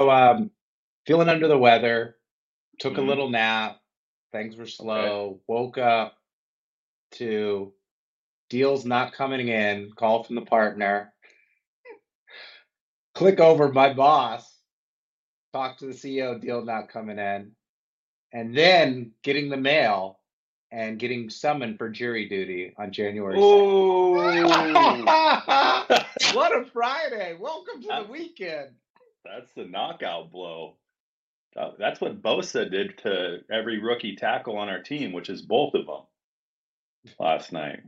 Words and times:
um, 0.00 0.50
feeling 1.06 1.28
under 1.28 1.48
the 1.48 1.58
weather, 1.58 2.16
took 2.78 2.98
a 2.98 3.00
Mhm. 3.00 3.06
little 3.08 3.30
nap, 3.30 3.80
things 4.32 4.56
were 4.56 4.66
slow, 4.66 5.40
woke 5.46 5.78
up 5.78 6.18
to 7.12 7.72
deals 8.48 8.84
not 8.84 9.12
coming 9.12 9.48
in, 9.48 9.92
call 9.92 10.22
from 10.22 10.36
the 10.36 10.42
partner. 10.42 11.12
Click 13.14 13.40
over 13.40 13.72
my 13.72 13.92
boss, 13.94 14.60
talk 15.52 15.78
to 15.78 15.86
the 15.86 15.94
CEO, 15.94 16.38
deal 16.38 16.62
not 16.62 16.88
coming 16.90 17.18
in, 17.18 17.56
and 18.32 18.54
then 18.54 19.14
getting 19.22 19.48
the 19.48 19.56
mail 19.56 20.20
and 20.70 20.98
getting 20.98 21.30
summoned 21.30 21.78
for 21.78 21.88
jury 21.88 22.28
duty 22.28 22.74
on 22.76 22.92
January 22.92 23.38
2nd. 23.38 23.42
Oh, 23.42 24.12
what 26.34 26.54
a 26.54 26.64
Friday! 26.66 27.36
Welcome 27.40 27.80
to 27.82 27.88
the 27.88 28.12
weekend. 28.12 28.70
That's 29.34 29.52
the 29.54 29.64
knockout 29.64 30.30
blow. 30.30 30.76
Uh, 31.56 31.70
That's 31.78 32.00
what 32.00 32.22
Bosa 32.22 32.70
did 32.70 32.98
to 32.98 33.38
every 33.50 33.78
rookie 33.78 34.14
tackle 34.16 34.58
on 34.58 34.68
our 34.68 34.82
team, 34.82 35.12
which 35.12 35.30
is 35.30 35.40
both 35.40 35.74
of 35.74 35.86
them 35.86 36.02
last 37.18 37.50
night. 37.52 37.80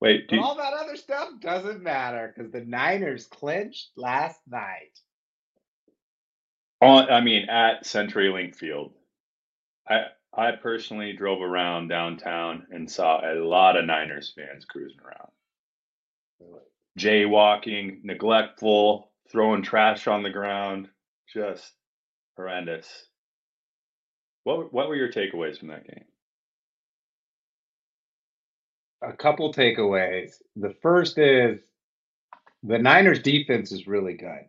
Wait, 0.00 0.26
you, 0.30 0.40
all 0.40 0.56
that 0.56 0.74
other 0.74 0.96
stuff 0.96 1.28
doesn't 1.40 1.82
matter 1.82 2.32
because 2.34 2.50
the 2.52 2.60
Niners 2.60 3.26
clinched 3.26 3.90
last 3.96 4.40
night. 4.46 4.98
on, 6.82 7.08
I 7.10 7.20
mean, 7.20 7.48
at 7.48 7.84
CenturyLink 7.84 8.56
Field, 8.56 8.92
I 9.88 10.06
I 10.34 10.52
personally 10.52 11.14
drove 11.14 11.40
around 11.40 11.88
downtown 11.88 12.66
and 12.70 12.90
saw 12.90 13.20
a 13.20 13.40
lot 13.40 13.78
of 13.78 13.86
Niners 13.86 14.34
fans 14.36 14.66
cruising 14.66 15.00
around, 15.00 15.30
jaywalking, 16.98 18.04
neglectful, 18.04 19.10
throwing 19.30 19.62
trash 19.62 20.06
on 20.06 20.22
the 20.22 20.30
ground, 20.30 20.88
just 21.32 21.72
horrendous. 22.36 22.88
What 24.44 24.72
what 24.72 24.88
were 24.88 24.96
your 24.96 25.10
takeaways 25.10 25.58
from 25.58 25.68
that 25.68 25.86
game? 25.86 26.04
A 29.02 29.12
couple 29.12 29.52
takeaways. 29.52 30.32
The 30.56 30.74
first 30.82 31.18
is 31.18 31.60
the 32.62 32.78
Niners 32.78 33.20
defense 33.20 33.72
is 33.72 33.86
really 33.86 34.14
good. 34.14 34.48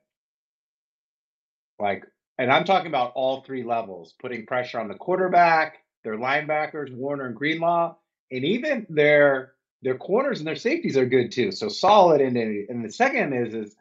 Like, 1.80 2.06
and 2.38 2.52
I'm 2.52 2.66
talking 2.66 2.88
about 2.88 3.14
all 3.16 3.42
three 3.42 3.64
levels, 3.64 4.16
putting 4.20 4.46
pressure 4.46 4.80
on 4.80 4.88
the 4.88 4.96
quarterback, 4.96 5.80
their 6.04 6.18
linebackers, 6.18 6.94
Warner 6.94 7.28
and 7.28 7.36
Greenlaw, 7.36 7.96
and 8.32 8.44
even 8.44 8.86
their 8.90 9.54
their 9.84 9.98
corners 9.98 10.40
and 10.40 10.48
their 10.48 10.56
safeties 10.56 10.98
are 10.98 11.06
good 11.06 11.32
too. 11.32 11.52
So 11.52 11.70
solid. 11.70 12.22
And 12.22 12.38
and 12.38 12.84
the 12.84 12.92
second 12.92 13.34
is 13.34 13.54
is 13.54 13.76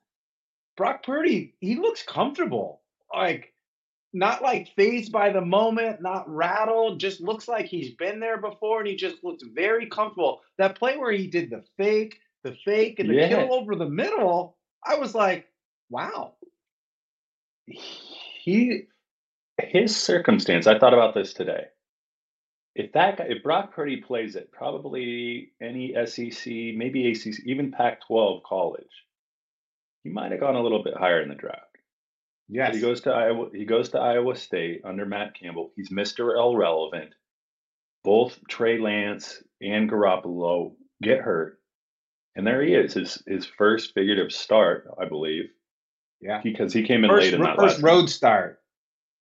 Brock 0.76 1.04
Purdy. 1.04 1.54
He 1.60 1.76
looks 1.76 2.02
comfortable. 2.02 2.82
Like 3.14 3.52
not 4.12 4.42
like 4.42 4.68
fazed 4.76 5.12
by 5.12 5.30
the 5.30 5.40
moment, 5.40 6.00
not 6.00 6.28
rattled. 6.28 7.00
Just 7.00 7.20
looks 7.20 7.48
like 7.48 7.66
he's 7.66 7.94
been 7.94 8.20
there 8.20 8.38
before, 8.38 8.80
and 8.80 8.88
he 8.88 8.96
just 8.96 9.22
looks 9.22 9.42
very 9.54 9.86
comfortable. 9.86 10.40
That 10.58 10.78
play 10.78 10.96
where 10.96 11.12
he 11.12 11.26
did 11.26 11.50
the 11.50 11.64
fake, 11.76 12.18
the 12.42 12.56
fake, 12.64 12.98
and 12.98 13.10
the 13.10 13.14
Yeah. 13.14 13.28
kill 13.28 13.52
over 13.52 13.74
the 13.74 13.88
middle, 13.88 14.56
I 14.84 14.96
was 14.96 15.14
like, 15.14 15.48
wow. 15.90 16.34
He 17.66 18.86
his 19.58 19.96
circumstance. 19.96 20.66
I 20.66 20.78
thought 20.78 20.94
about 20.94 21.14
this 21.14 21.32
today. 21.32 21.66
If 22.74 22.92
that 22.92 23.16
guy, 23.16 23.24
if 23.24 23.42
Brock 23.42 23.74
Purdy 23.74 23.96
plays 24.02 24.36
it, 24.36 24.52
probably 24.52 25.52
any 25.60 25.94
SEC, 26.06 26.74
maybe 26.76 27.10
ACC, 27.10 27.40
even 27.46 27.72
Pac-12 27.72 28.42
college, 28.42 28.84
he 30.06 30.12
might 30.12 30.30
have 30.30 30.40
gone 30.40 30.54
a 30.54 30.62
little 30.62 30.84
bit 30.84 30.96
higher 30.96 31.20
in 31.20 31.28
the 31.28 31.34
draft. 31.34 31.62
Yeah, 32.48 32.70
he 32.72 32.80
goes 32.80 33.00
to 33.02 33.10
Iowa. 33.10 33.48
He 33.52 33.64
goes 33.64 33.88
to 33.88 33.98
Iowa 33.98 34.36
State 34.36 34.82
under 34.84 35.04
Matt 35.04 35.34
Campbell. 35.34 35.72
He's 35.74 35.90
Mr. 35.90 36.36
Irrelevant. 36.38 37.12
Both 38.04 38.38
Trey 38.48 38.78
Lance 38.78 39.42
and 39.60 39.90
Garoppolo 39.90 40.74
get 41.02 41.18
hurt, 41.18 41.58
and 42.36 42.46
there 42.46 42.62
he 42.62 42.74
is. 42.74 42.94
His 42.94 43.20
his 43.26 43.46
first 43.46 43.94
figurative 43.94 44.30
start, 44.30 44.88
I 45.00 45.06
believe, 45.06 45.46
yeah. 46.20 46.40
because 46.40 46.72
he 46.72 46.84
came 46.84 47.02
in 47.02 47.10
First, 47.10 47.24
late 47.24 47.34
in 47.34 47.42
that 47.42 47.56
first 47.56 47.82
road 47.82 48.08
start. 48.08 48.60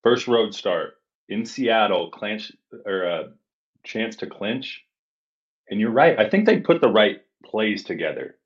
first 0.04 0.28
road 0.28 0.54
start 0.54 0.94
in 1.28 1.44
Seattle, 1.44 2.12
clinch 2.12 2.52
or 2.84 3.02
a 3.02 3.32
chance 3.84 4.14
to 4.16 4.28
clinch. 4.28 4.84
And 5.68 5.80
you're 5.80 5.90
right. 5.90 6.16
I 6.16 6.30
think 6.30 6.46
they 6.46 6.60
put 6.60 6.80
the 6.80 6.92
right 6.92 7.22
plays 7.44 7.82
together. 7.82 8.36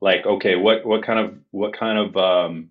Like, 0.00 0.26
okay, 0.26 0.56
what 0.56 0.86
what 0.86 1.02
kind 1.02 1.18
of 1.18 1.38
what 1.50 1.72
kind 1.72 1.98
of 1.98 2.16
um, 2.16 2.70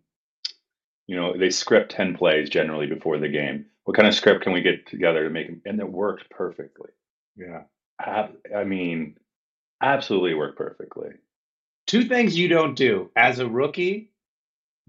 you 1.07 1.15
know 1.15 1.37
they 1.37 1.49
script 1.49 1.91
ten 1.91 2.15
plays 2.15 2.49
generally 2.49 2.87
before 2.87 3.17
the 3.17 3.29
game. 3.29 3.65
What 3.83 3.95
kind 3.95 4.07
of 4.07 4.15
script 4.15 4.43
can 4.43 4.53
we 4.53 4.61
get 4.61 4.87
together 4.87 5.23
to 5.23 5.29
make 5.29 5.47
them? 5.47 5.61
And 5.65 5.79
it 5.79 5.89
worked 5.89 6.29
perfectly. 6.29 6.89
Yeah. 7.37 7.63
Ab- 7.99 8.35
I 8.55 8.65
mean, 8.65 9.17
absolutely 9.81 10.33
worked 10.33 10.57
perfectly. 10.57 11.09
Two 11.85 12.03
things 12.03 12.37
you 12.37 12.49
don't 12.49 12.75
do 12.75 13.09
as 13.15 13.39
a 13.39 13.47
rookie 13.47 14.11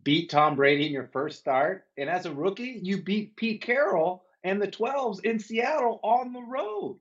beat 0.03 0.31
Tom 0.31 0.56
Brady 0.56 0.87
in 0.87 0.93
your 0.93 1.09
first 1.12 1.38
start. 1.38 1.84
And 1.97 2.09
as 2.09 2.27
a 2.27 2.32
rookie, 2.32 2.81
you 2.82 3.03
beat 3.03 3.37
Pete 3.37 3.62
Carroll 3.62 4.25
and 4.43 4.60
the 4.60 4.69
12s 4.69 5.25
in 5.25 5.38
Seattle 5.38 6.00
on 6.03 6.32
the 6.32 6.43
road. 6.43 6.98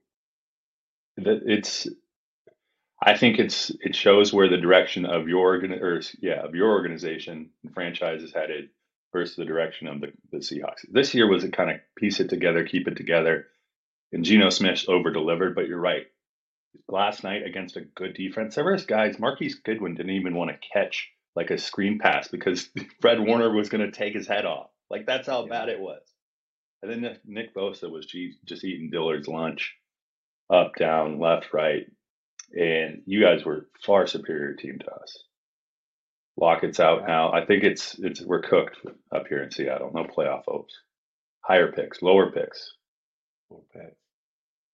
That 1.17 1.41
it's. 1.45 1.87
I 3.03 3.17
think 3.17 3.39
it's 3.39 3.71
it 3.81 3.95
shows 3.95 4.33
where 4.33 4.49
the 4.49 4.57
direction 4.57 5.05
of 5.05 5.27
your 5.27 5.39
organ 5.39 5.73
or 5.73 6.01
yeah 6.21 6.43
of 6.45 6.55
your 6.55 6.71
organization 6.71 7.51
and 7.63 7.73
franchise 7.73 8.23
is 8.23 8.33
headed 8.33 8.69
versus 9.13 9.35
the 9.35 9.45
direction 9.45 9.87
of 9.87 10.01
the, 10.01 10.11
the 10.31 10.39
Seahawks. 10.39 10.85
This 10.91 11.13
year 11.13 11.27
was 11.29 11.43
a 11.43 11.51
kind 11.51 11.71
of 11.71 11.77
piece 11.97 12.19
it 12.19 12.29
together, 12.29 12.65
keep 12.65 12.87
it 12.87 12.97
together. 12.97 13.47
And 14.13 14.25
Geno 14.25 14.49
Smith 14.49 14.85
over 14.89 15.11
delivered, 15.11 15.55
but 15.55 15.67
you're 15.67 15.79
right. 15.79 16.07
Last 16.87 17.23
night 17.23 17.43
against 17.45 17.77
a 17.77 17.81
good 17.81 18.13
defense, 18.15 18.57
was 18.57 18.85
guys. 18.85 19.19
Marquise 19.19 19.55
Goodwin 19.55 19.95
didn't 19.95 20.11
even 20.13 20.35
want 20.35 20.51
to 20.51 20.69
catch 20.73 21.09
like 21.35 21.51
a 21.51 21.57
screen 21.57 21.99
pass 21.99 22.27
because 22.27 22.69
Fred 23.01 23.19
Warner 23.19 23.51
was 23.53 23.69
going 23.69 23.85
to 23.85 23.91
take 23.97 24.13
his 24.15 24.27
head 24.27 24.45
off. 24.45 24.69
Like 24.89 25.05
that's 25.05 25.27
how 25.27 25.43
Yeah. 25.43 25.49
bad 25.49 25.69
it 25.69 25.79
was. 25.79 26.01
And 26.83 26.91
then 26.91 27.17
Nick- 27.25 27.55
Bosa 27.55 27.91
was 27.91 28.07
just 28.45 28.63
eating 28.63 28.89
Dillard's 28.91 29.27
lunch, 29.27 29.75
up, 30.53 30.73
down, 30.77 31.19
left, 31.19 31.53
right, 31.53 31.87
and 32.53 33.01
you 33.05 33.21
guys 33.21 33.45
were 33.45 33.67
far 33.85 34.07
superior 34.07 34.53
team 34.53 34.79
to 34.79 34.91
us. 34.91 35.23
Lockett's 36.37 36.79
out 36.79 37.07
now. 37.07 37.31
I 37.33 37.45
think 37.45 37.63
it's 37.63 37.97
it's 37.99 38.21
we're 38.21 38.41
cooked 38.41 38.77
up 39.11 39.27
here 39.27 39.41
in 39.41 39.51
Seattle. 39.51 39.91
No 39.93 40.03
playoff 40.03 40.43
hopes. 40.47 40.73
Higher 41.41 41.71
picks, 41.71 42.01
lower 42.01 42.31
picks. 42.31 42.73
Okay. 43.51 43.89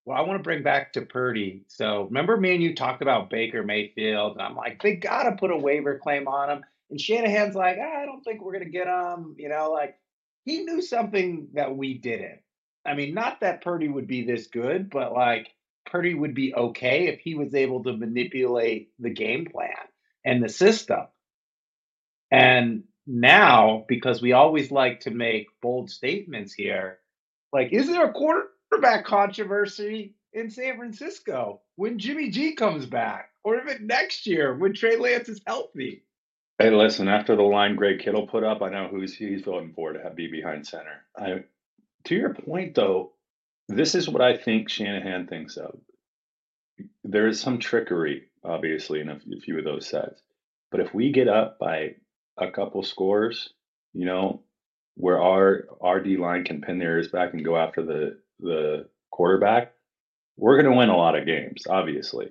Well, 0.06 0.18
I 0.18 0.22
want 0.22 0.40
to 0.40 0.44
bring 0.44 0.64
back 0.64 0.94
to 0.94 1.04
Purdy. 1.04 1.64
So 1.68 2.04
remember 2.04 2.36
me 2.36 2.54
and 2.54 2.64
you 2.64 2.76
talked 2.76 3.02
about 3.02 3.30
Baker 3.30 3.64
Mayfield, 3.64 4.34
and 4.34 4.42
I'm 4.42 4.56
like, 4.56 4.82
they 4.82 4.98
got 4.98 5.24
to 5.24 5.38
put 5.38 5.52
a 5.52 5.58
waiver 5.58 5.98
claim 5.98 6.28
on 6.28 6.50
him. 6.50 6.64
And 6.90 7.00
Shanahan's 7.00 7.56
like, 7.56 7.78
"Ah, 7.82 8.02
I 8.02 8.06
don't 8.06 8.22
think 8.24 8.42
we're 8.44 8.52
going 8.52 8.66
to 8.66 8.70
get 8.70 8.88
him. 8.88 9.36
You 9.38 9.48
know, 9.48 9.72
like 9.72 9.96
he 10.44 10.66
knew 10.66 10.82
something 10.82 11.48
that 11.54 11.76
we 11.76 11.98
didn't. 11.98 12.40
I 12.86 12.96
mean, 12.96 13.14
not 13.14 13.40
that 13.40 13.64
Purdy 13.64 13.88
would 13.88 14.08
be 14.08 14.26
this 14.26 14.48
good, 14.48 14.90
but 14.90 15.14
like 15.14 15.48
Purdy 15.94 16.16
would 16.16 16.34
be 16.34 16.56
okay 16.56 17.06
if 17.06 17.20
he 17.20 17.36
was 17.36 17.54
able 17.54 17.84
to 17.84 17.96
manipulate 17.96 18.90
the 18.98 19.12
game 19.12 19.46
plan 19.46 19.78
and 20.26 20.44
the 20.44 20.50
system. 20.50 21.06
And 22.32 22.86
now, 23.06 23.86
because 23.88 24.20
we 24.20 24.32
always 24.32 24.72
like 24.72 25.02
to 25.02 25.12
make 25.12 25.46
bold 25.62 25.92
statements 25.92 26.52
here, 26.52 26.98
like, 27.52 27.72
is 27.72 27.86
there 27.86 28.06
a 28.06 28.12
quarterback 28.12 29.06
controversy 29.06 30.16
in 30.34 30.50
San 30.50 30.78
Francisco 30.78 31.62
when 31.76 32.00
Jimmy 32.00 32.32
G 32.32 32.56
comes 32.56 32.88
back? 32.88 33.30
Or 33.44 33.62
even 33.62 33.86
next 33.86 34.26
year 34.26 34.58
when 34.58 34.74
Trey 34.74 34.98
Lance 34.98 35.30
is 35.30 35.42
healthy? 35.46 36.06
Hey, 36.58 36.72
listen. 36.72 37.08
After 37.08 37.36
the 37.36 37.44
line 37.44 37.76
Greg 37.76 38.00
Kittle 38.00 38.26
put 38.26 38.44
up, 38.44 38.64
I 38.64 38.70
know 38.70 38.88
who's 38.88 39.16
he's 39.16 39.44
voting 39.44 39.74
for 39.76 39.94
to 39.94 40.10
be 40.16 40.26
behind 40.26 40.66
center. 40.66 41.06
I, 41.16 41.44
to 42.06 42.16
your 42.16 42.34
point, 42.34 42.74
though, 42.74 43.12
this 43.70 43.96
is 43.96 44.10
what 44.10 44.22
I 44.22 44.38
think 44.38 44.70
Shanahan 44.70 45.28
thinks 45.28 45.58
of. 45.58 45.78
There 47.04 47.28
is 47.28 47.40
some 47.40 47.60
trickery, 47.60 48.24
obviously, 48.44 49.00
in 49.00 49.10
a, 49.10 49.16
a 49.16 49.40
few 49.42 49.58
of 49.58 49.64
those 49.64 49.88
sets. 49.88 50.22
But 50.72 50.80
if 50.80 50.94
we 50.94 51.12
get 51.12 51.28
up 51.28 51.60
by 51.60 51.96
a 52.38 52.50
couple 52.52 52.84
scores, 52.84 53.54
you 53.94 54.06
know, 54.06 54.42
where 54.96 55.22
our 55.22 55.66
our 55.82 56.00
D 56.00 56.18
line 56.18 56.44
can 56.44 56.62
pin 56.62 56.80
their 56.80 56.98
ears 56.98 57.10
back 57.10 57.34
and 57.34 57.46
go 57.46 57.58
after 57.58 57.84
the 57.84 58.20
the 58.40 58.90
quarterback, 59.12 59.74
we're 60.38 60.62
going 60.62 60.72
to 60.72 60.78
win 60.78 60.90
a 60.90 60.98
lot 60.98 61.18
of 61.18 61.26
games, 61.26 61.64
obviously. 61.70 62.30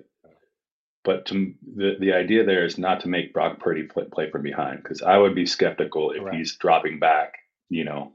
But 1.03 1.25
to 1.27 1.53
the 1.75 1.95
the 1.99 2.13
idea 2.13 2.45
there 2.45 2.65
is 2.65 2.77
not 2.77 3.01
to 3.01 3.09
make 3.09 3.33
Brock 3.33 3.59
Purdy 3.59 3.83
play, 3.83 4.05
play 4.11 4.29
from 4.29 4.41
behind 4.43 4.81
because 4.81 5.01
I 5.01 5.17
would 5.17 5.35
be 5.35 5.45
skeptical 5.45 6.11
if 6.11 6.19
Correct. 6.19 6.37
he's 6.37 6.55
dropping 6.55 6.99
back, 6.99 7.33
you 7.69 7.83
know, 7.83 8.13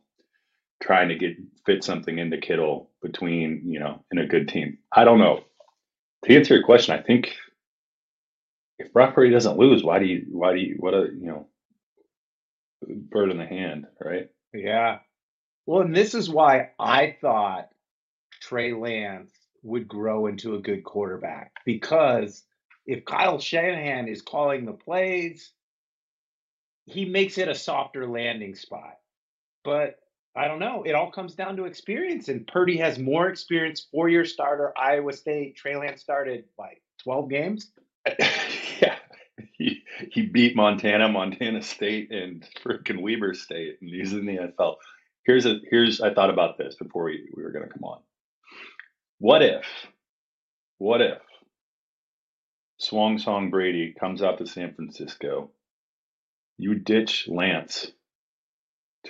trying 0.82 1.08
to 1.08 1.16
get 1.16 1.36
fit 1.66 1.84
something 1.84 2.19
into 2.19 2.38
Kittle 2.38 2.90
between, 3.02 3.62
you 3.64 3.78
know, 3.78 4.04
in 4.10 4.19
a 4.19 4.26
good 4.26 4.48
team. 4.48 4.78
I 4.92 5.04
don't 5.04 5.19
know. 5.19 5.44
To 6.25 6.37
answer 6.37 6.55
your 6.55 6.65
question, 6.65 6.99
I 6.99 7.03
think 7.03 7.37
if 8.79 8.93
Brock 8.93 9.15
Purdy 9.15 9.31
doesn't 9.31 9.59
lose, 9.59 9.82
why 9.82 9.99
do 9.99 10.06
you 10.06 10.26
why 10.31 10.53
do 10.53 10.61
you 10.61 10.76
what 10.79 10.94
a 10.94 11.09
you 11.12 11.26
know 11.26 11.49
bird 12.87 13.31
in 13.31 13.38
the 13.38 13.47
hand, 13.47 13.87
right? 14.00 14.29
Yeah. 14.53 14.99
Well, 15.67 15.82
and 15.82 15.94
this 15.94 16.15
is 16.15 16.31
why 16.31 16.70
I 16.79 17.17
thought 17.20 17.69
Trey 18.41 18.73
Lance 18.73 19.32
would 19.62 19.88
grow 19.88 20.26
into 20.26 20.55
a 20.55 20.61
good 20.61 20.85
quarterback 20.85 21.53
because 21.65 22.43
if 22.87 23.05
Kyle 23.05 23.38
Shanahan 23.38 24.09
is 24.09 24.23
calling 24.23 24.65
the 24.65 24.73
plays, 24.73 25.53
he 26.87 27.05
makes 27.05 27.37
it 27.37 27.49
a 27.49 27.55
softer 27.55 28.06
landing 28.06 28.55
spot. 28.55 28.94
But 29.62 29.99
I 30.38 30.46
don't 30.46 30.61
know. 30.61 30.85
It 30.85 30.94
all 30.94 31.11
comes 31.11 31.35
down 31.35 31.56
to 31.56 31.64
experience, 31.64 32.29
and 32.29 32.46
Purdy 32.46 32.76
has 32.76 32.96
more 32.96 33.29
experience. 33.29 33.88
Four-year 33.90 34.25
starter, 34.25 34.73
Iowa 34.79 35.12
State. 35.12 35.56
Trey 35.56 35.76
Lance 35.76 36.00
started 36.00 36.44
like 36.56 36.81
twelve 37.02 37.29
games. 37.29 37.73
yeah, 38.81 38.96
he 39.52 39.82
he 40.12 40.23
beat 40.23 40.55
Montana, 40.55 41.08
Montana 41.08 41.61
State, 41.61 42.12
and 42.12 42.46
freaking 42.64 43.02
Weber 43.02 43.35
State, 43.35 43.79
and 43.81 43.90
he's 43.90 44.12
in 44.12 44.26
the 44.26 44.37
NFL. 44.37 44.76
Here's 45.25 45.44
a 45.44 45.58
here's 45.69 46.00
I 46.00 46.14
thought 46.14 46.31
about 46.31 46.56
this 46.56 46.76
before 46.76 47.05
we, 47.05 47.29
we 47.34 47.43
were 47.43 47.50
going 47.50 47.67
to 47.67 47.73
come 47.73 47.84
on. 47.84 47.99
What 49.19 49.43
if, 49.43 49.67
what 50.79 51.02
if 51.02 51.19
Swung 52.79 53.19
Song 53.19 53.50
Brady 53.50 53.93
comes 53.99 54.23
out 54.23 54.38
to 54.38 54.46
San 54.46 54.73
Francisco? 54.75 55.50
You 56.58 56.76
ditch 56.76 57.26
Lance 57.29 57.91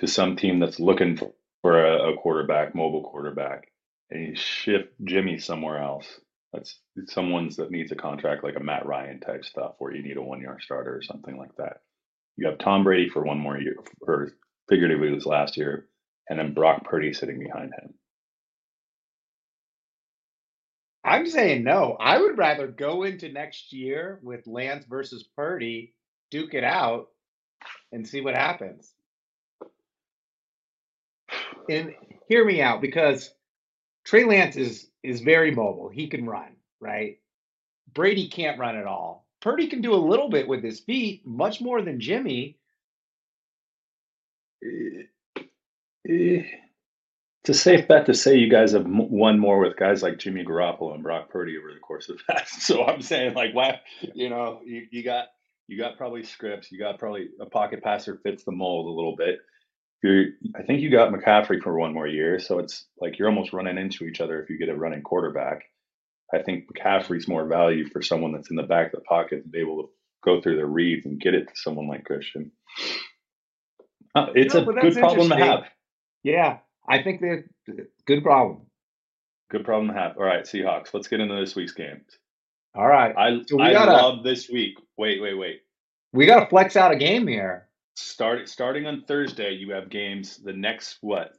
some 0.07 0.35
team 0.35 0.59
that's 0.59 0.79
looking 0.79 1.17
for, 1.17 1.85
a, 1.85 2.13
a 2.13 2.17
quarterback, 2.17 2.75
mobile 2.75 3.03
quarterback, 3.03 3.71
and 4.09 4.27
you 4.29 4.35
shift 4.35 4.89
Jimmy 5.03 5.37
somewhere 5.37 5.81
else. 5.81 6.07
That's 6.53 6.79
someone's 7.07 7.57
that 7.57 7.71
needs 7.71 7.91
a 7.91 7.95
contract 7.95 8.43
like 8.43 8.55
a 8.55 8.63
Matt 8.63 8.85
Ryan 8.85 9.19
type 9.19 9.45
stuff 9.45 9.75
where 9.77 9.93
you 9.93 10.01
need 10.01 10.17
a 10.17 10.21
one 10.21 10.41
year 10.41 10.57
starter 10.59 10.95
or 10.95 11.01
something 11.01 11.37
like 11.37 11.55
that. 11.57 11.81
You 12.37 12.47
have 12.47 12.57
Tom 12.57 12.83
Brady 12.83 13.09
for 13.09 13.23
one 13.23 13.39
more 13.39 13.57
year, 13.57 13.75
or 14.01 14.31
figuratively 14.69 15.11
was 15.13 15.25
last 15.25 15.57
year, 15.57 15.87
and 16.29 16.39
then 16.39 16.53
Brock 16.53 16.85
Purdy 16.85 17.13
sitting 17.13 17.39
behind 17.39 17.73
him. 17.73 17.93
I'm 21.03 21.27
saying 21.27 21.63
no. 21.63 21.97
I 21.99 22.19
would 22.19 22.37
rather 22.37 22.67
go 22.67 23.03
into 23.03 23.31
next 23.31 23.73
year 23.73 24.19
with 24.21 24.47
Lance 24.47 24.85
versus 24.85 25.23
Purdy, 25.35 25.93
duke 26.31 26.53
it 26.53 26.63
out, 26.63 27.07
and 27.91 28.07
see 28.07 28.21
what 28.21 28.35
happens. 28.35 28.93
And 31.69 31.93
hear 32.27 32.43
me 32.43 32.61
out 32.61 32.81
because 32.81 33.31
Trey 34.05 34.25
Lance 34.25 34.55
is 34.55 34.87
is 35.03 35.21
very 35.21 35.51
mobile. 35.51 35.89
He 35.89 36.07
can 36.07 36.25
run, 36.25 36.55
right? 36.79 37.19
Brady 37.93 38.27
can't 38.27 38.59
run 38.59 38.75
at 38.75 38.85
all. 38.85 39.27
Purdy 39.41 39.67
can 39.67 39.81
do 39.81 39.93
a 39.93 39.95
little 39.95 40.29
bit 40.29 40.47
with 40.47 40.63
his 40.63 40.79
feet, 40.81 41.25
much 41.25 41.61
more 41.61 41.81
than 41.81 41.99
Jimmy. 41.99 42.57
Eh, 44.63 45.03
eh, 46.09 46.43
it's 47.41 47.49
a 47.49 47.53
safe 47.53 47.87
bet 47.87 48.05
to 48.07 48.13
say 48.13 48.35
you 48.35 48.49
guys 48.49 48.73
have 48.73 48.85
won 48.85 49.39
more 49.39 49.59
with 49.59 49.77
guys 49.77 50.03
like 50.03 50.17
Jimmy 50.17 50.43
Garoppolo 50.43 50.93
and 50.93 51.03
Brock 51.03 51.29
Purdy 51.29 51.57
over 51.57 51.73
the 51.73 51.79
course 51.79 52.09
of 52.09 52.19
that. 52.27 52.47
So 52.59 52.85
I'm 52.85 53.01
saying, 53.01 53.33
like, 53.33 53.53
why, 53.53 53.79
you 54.13 54.29
know, 54.29 54.61
you, 54.65 54.87
you 54.91 55.03
got 55.03 55.27
you 55.67 55.77
got 55.77 55.97
probably 55.97 56.23
scripts, 56.23 56.71
you 56.71 56.79
got 56.79 56.99
probably 56.99 57.29
a 57.39 57.45
pocket 57.45 57.81
passer 57.81 58.19
fits 58.23 58.43
the 58.43 58.51
mold 58.51 58.87
a 58.87 58.95
little 58.95 59.15
bit. 59.15 59.39
You're, 60.01 60.25
I 60.55 60.63
think 60.63 60.81
you 60.81 60.89
got 60.89 61.11
McCaffrey 61.11 61.61
for 61.61 61.77
one 61.77 61.93
more 61.93 62.07
year, 62.07 62.39
so 62.39 62.59
it's 62.59 62.85
like 62.99 63.19
you're 63.19 63.27
almost 63.27 63.53
running 63.53 63.77
into 63.77 64.05
each 64.05 64.21
other 64.21 64.41
if 64.41 64.49
you 64.49 64.57
get 64.57 64.69
a 64.69 64.75
running 64.75 65.01
quarterback. 65.01 65.63
I 66.33 66.41
think 66.41 66.65
McCaffrey's 66.71 67.27
more 67.27 67.45
value 67.45 67.89
for 67.89 68.01
someone 68.01 68.31
that's 68.31 68.49
in 68.49 68.55
the 68.55 68.63
back 68.63 68.93
of 68.93 68.99
the 68.99 69.05
pocket 69.05 69.43
to 69.43 69.49
be 69.49 69.59
able 69.59 69.83
to 69.83 69.89
go 70.23 70.41
through 70.41 70.57
the 70.57 70.65
reads 70.65 71.05
and 71.05 71.19
get 71.19 71.33
it 71.33 71.47
to 71.47 71.53
someone 71.55 71.87
like 71.87 72.05
Christian. 72.05 72.51
Uh, 74.15 74.27
it's 74.35 74.53
no, 74.53 74.61
a 74.61 74.73
good 74.73 74.95
problem 74.95 75.29
to 75.29 75.35
have. 75.35 75.63
Yeah, 76.23 76.59
I 76.87 77.01
think 77.03 77.21
that 77.21 77.43
good 78.05 78.23
problem. 78.23 78.61
Good 79.49 79.65
problem 79.65 79.87
to 79.87 79.99
have. 79.99 80.17
All 80.17 80.23
right, 80.23 80.43
Seahawks. 80.43 80.93
Let's 80.93 81.07
get 81.07 81.19
into 81.19 81.35
this 81.35 81.55
week's 81.55 81.73
games. 81.73 82.05
All 82.75 82.87
right. 82.87 83.15
I 83.17 83.39
so 83.47 83.59
I 83.59 83.73
gotta, 83.73 83.91
love 83.91 84.23
this 84.23 84.49
week. 84.49 84.75
Wait, 84.97 85.21
wait, 85.21 85.35
wait. 85.35 85.61
We 86.13 86.25
got 86.25 86.41
to 86.41 86.45
flex 86.47 86.75
out 86.75 86.91
a 86.91 86.95
game 86.95 87.27
here. 87.27 87.67
Start 87.99 88.47
starting 88.47 88.87
on 88.87 89.03
Thursday. 89.03 89.51
You 89.51 89.71
have 89.73 89.89
games. 89.89 90.37
The 90.37 90.53
next 90.53 90.99
what? 91.01 91.33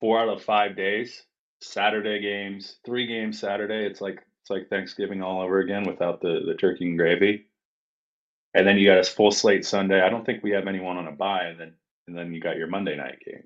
Four 0.00 0.20
out 0.20 0.28
of 0.28 0.42
five 0.42 0.76
days. 0.76 1.22
Saturday 1.62 2.20
games. 2.20 2.76
Three 2.84 3.06
games 3.06 3.40
Saturday. 3.40 3.86
It's 3.86 4.02
like 4.02 4.20
it's 4.42 4.50
like 4.50 4.68
Thanksgiving 4.68 5.22
all 5.22 5.40
over 5.40 5.60
again 5.60 5.84
without 5.84 6.20
the 6.20 6.40
the 6.46 6.54
turkey 6.54 6.84
and 6.84 6.98
gravy. 6.98 7.46
And 8.52 8.66
then 8.66 8.76
you 8.76 8.86
got 8.86 8.98
a 8.98 9.02
full 9.04 9.30
slate 9.30 9.64
Sunday. 9.64 10.02
I 10.02 10.10
don't 10.10 10.26
think 10.26 10.44
we 10.44 10.50
have 10.50 10.68
anyone 10.68 10.98
on 10.98 11.08
a 11.08 11.12
bye, 11.12 11.44
and 11.44 11.58
then 11.58 11.72
and 12.06 12.16
then 12.16 12.34
you 12.34 12.40
got 12.40 12.58
your 12.58 12.68
Monday 12.68 12.94
night 12.94 13.18
game. 13.24 13.44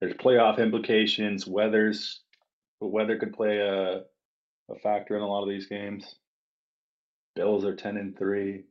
There's 0.00 0.14
playoff 0.14 0.58
implications. 0.58 1.46
Weather's, 1.46 2.22
but 2.80 2.88
weather 2.88 3.18
could 3.18 3.34
play 3.34 3.58
a 3.58 4.02
a 4.68 4.78
factor 4.82 5.14
in 5.14 5.22
a 5.22 5.28
lot 5.28 5.44
of 5.44 5.48
these 5.48 5.66
games. 5.66 6.16
Bills 7.36 7.64
are 7.64 7.76
ten 7.76 7.96
and 7.96 8.18
three. 8.18 8.64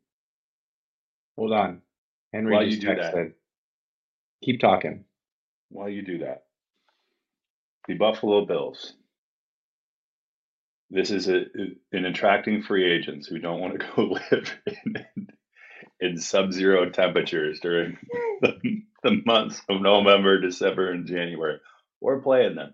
Hold 1.40 1.54
on, 1.54 1.82
Henry. 2.34 2.54
While 2.54 2.68
you 2.68 2.82
do 2.82 2.88
texted. 2.88 3.32
keep 4.44 4.60
talking. 4.60 5.06
While 5.70 5.88
you 5.88 6.02
do 6.02 6.18
that, 6.18 6.44
the 7.88 7.94
Buffalo 7.94 8.46
Bills. 8.46 8.94
This 10.90 11.12
is 11.12 11.30
a, 11.30 11.46
in 11.94 12.04
attracting 12.04 12.64
free 12.64 12.92
agents 12.92 13.28
who 13.28 13.40
don't 13.40 13.62
want 13.62 13.80
to 13.80 13.88
go 13.96 14.02
live 14.32 14.54
in, 14.66 15.28
in 16.02 16.18
sub-zero 16.18 16.90
temperatures 16.90 17.62
during 17.62 17.98
the, 18.42 18.82
the 19.04 19.22
months 19.26 19.62
of 19.70 19.82
November, 19.82 20.42
December, 20.42 20.92
and 20.92 21.08
January, 21.08 21.60
or 22.02 22.22
playing 22.22 22.56
them. 22.56 22.74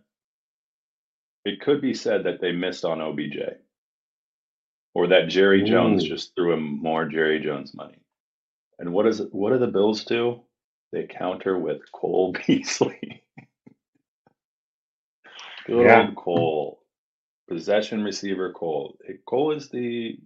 It 1.43 1.61
could 1.61 1.81
be 1.81 1.93
said 1.93 2.23
that 2.23 2.41
they 2.41 2.51
missed 2.51 2.83
on 2.83 2.99
OBJ, 2.99 3.37
or 4.95 5.09
that 5.09 5.29
Jerry 5.29 5.61
Ooh. 5.61 5.67
Jones 5.67 6.03
just 6.03 6.33
threw 6.33 6.53
him 6.53 6.81
more 6.81 7.05
Jerry 7.05 7.39
Jones 7.41 7.75
money. 7.75 7.99
And 8.79 8.93
what 8.93 9.07
is 9.07 9.21
what 9.31 9.51
do 9.51 9.59
the 9.59 9.67
Bills 9.67 10.03
do? 10.03 10.41
They 10.91 11.07
counter 11.07 11.57
with 11.57 11.81
Cole 11.91 12.35
Beasley. 12.47 13.23
Good 15.65 15.85
yeah. 15.85 16.05
old 16.05 16.15
Cole, 16.15 16.81
possession 17.49 18.03
receiver 18.03 18.51
Cole. 18.53 18.97
Cole 19.25 19.51
is 19.51 19.69
the 19.69 20.19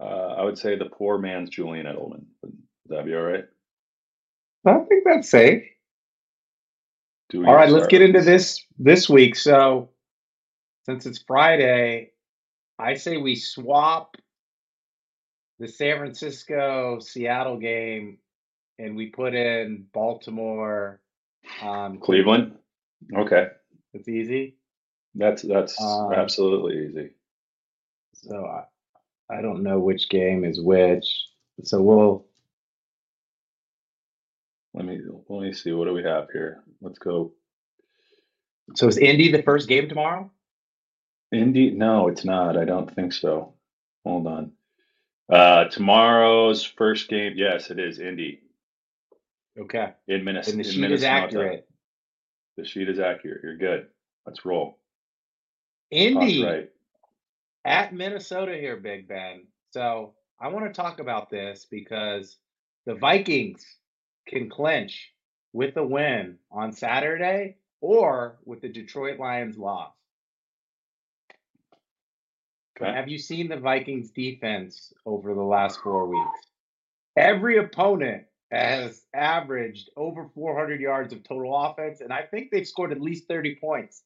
uh, 0.00 0.34
I 0.38 0.44
would 0.44 0.58
say 0.58 0.76
the 0.76 0.86
poor 0.86 1.18
man's 1.18 1.50
Julian 1.50 1.86
Edelman. 1.86 2.24
Would 2.42 2.56
that 2.86 3.04
be 3.04 3.14
all 3.14 3.22
right? 3.22 3.44
I 4.64 4.78
think 4.88 5.04
that's 5.04 5.28
safe. 5.28 5.64
All 7.34 7.54
right, 7.54 7.70
let's 7.70 7.86
get 7.86 8.02
into 8.02 8.20
this 8.20 8.62
this 8.78 9.08
week. 9.08 9.36
So, 9.36 9.88
since 10.84 11.06
it's 11.06 11.24
Friday, 11.26 12.10
I 12.78 12.94
say 12.94 13.16
we 13.16 13.36
swap 13.36 14.16
the 15.62 15.68
San 15.68 15.98
Francisco 15.98 16.98
Seattle 16.98 17.56
game 17.56 18.18
and 18.80 18.96
we 18.96 19.06
put 19.06 19.32
in 19.32 19.86
Baltimore 19.92 21.00
um, 21.62 21.98
Cleveland. 21.98 22.56
Okay. 23.16 23.46
It's 23.94 24.08
easy. 24.08 24.56
That's 25.14 25.42
that's 25.42 25.80
um, 25.80 26.12
absolutely 26.14 26.86
easy. 26.86 27.10
So 28.14 28.44
I, 28.44 29.38
I 29.38 29.40
don't 29.40 29.62
know 29.62 29.78
which 29.78 30.08
game 30.08 30.44
is 30.44 30.60
which. 30.60 31.26
So 31.62 31.80
we'll 31.80 32.26
let 34.74 34.84
me 34.84 34.98
let 35.28 35.42
me 35.42 35.52
see 35.52 35.70
what 35.70 35.84
do 35.84 35.92
we 35.92 36.02
have 36.02 36.26
here. 36.32 36.64
Let's 36.80 36.98
go. 36.98 37.34
So 38.74 38.88
is 38.88 38.98
Indy 38.98 39.30
the 39.30 39.44
first 39.44 39.68
game 39.68 39.88
tomorrow? 39.88 40.28
Indy? 41.30 41.70
No, 41.70 42.08
it's 42.08 42.24
not. 42.24 42.56
I 42.56 42.64
don't 42.64 42.92
think 42.92 43.12
so. 43.12 43.54
Hold 44.04 44.26
on. 44.26 44.52
Uh, 45.32 45.64
tomorrow's 45.68 46.64
first 46.64 47.08
game. 47.08 47.32
Yes, 47.36 47.70
it 47.70 47.78
is 47.78 47.98
Indy. 47.98 48.42
Okay. 49.58 49.92
In 50.06 50.24
Minnesota. 50.24 50.56
And 50.56 50.64
the 50.64 50.70
sheet 50.70 50.90
is 50.90 51.04
accurate. 51.04 51.68
The 52.56 52.64
sheet 52.64 52.88
is 52.88 52.98
accurate. 52.98 53.40
You're 53.42 53.56
good. 53.56 53.86
Let's 54.26 54.44
roll. 54.44 54.78
Indy. 55.90 56.44
Right 56.44 56.68
at 57.64 57.94
Minnesota 57.94 58.54
here, 58.54 58.76
Big 58.76 59.08
Ben. 59.08 59.46
So 59.70 60.14
I 60.40 60.48
want 60.48 60.66
to 60.66 60.72
talk 60.72 61.00
about 61.00 61.30
this 61.30 61.66
because 61.70 62.36
the 62.86 62.94
Vikings 62.94 63.64
can 64.26 64.48
clinch 64.48 65.12
with 65.52 65.76
a 65.76 65.84
win 65.84 66.38
on 66.50 66.72
Saturday 66.72 67.56
or 67.80 68.38
with 68.44 68.60
the 68.60 68.68
Detroit 68.68 69.18
Lions 69.18 69.56
loss. 69.56 69.92
Okay. 72.80 72.92
Have 72.92 73.08
you 73.08 73.18
seen 73.18 73.48
the 73.48 73.56
Vikings 73.56 74.10
defense 74.10 74.92
over 75.04 75.34
the 75.34 75.42
last 75.42 75.80
four 75.80 76.06
weeks? 76.06 76.40
Every 77.16 77.58
opponent 77.58 78.24
has 78.50 79.02
averaged 79.14 79.90
over 79.96 80.28
400 80.34 80.80
yards 80.80 81.12
of 81.12 81.22
total 81.22 81.56
offense, 81.56 82.00
and 82.00 82.12
I 82.12 82.22
think 82.22 82.50
they've 82.50 82.66
scored 82.66 82.92
at 82.92 83.00
least 83.00 83.28
30 83.28 83.56
points. 83.56 84.02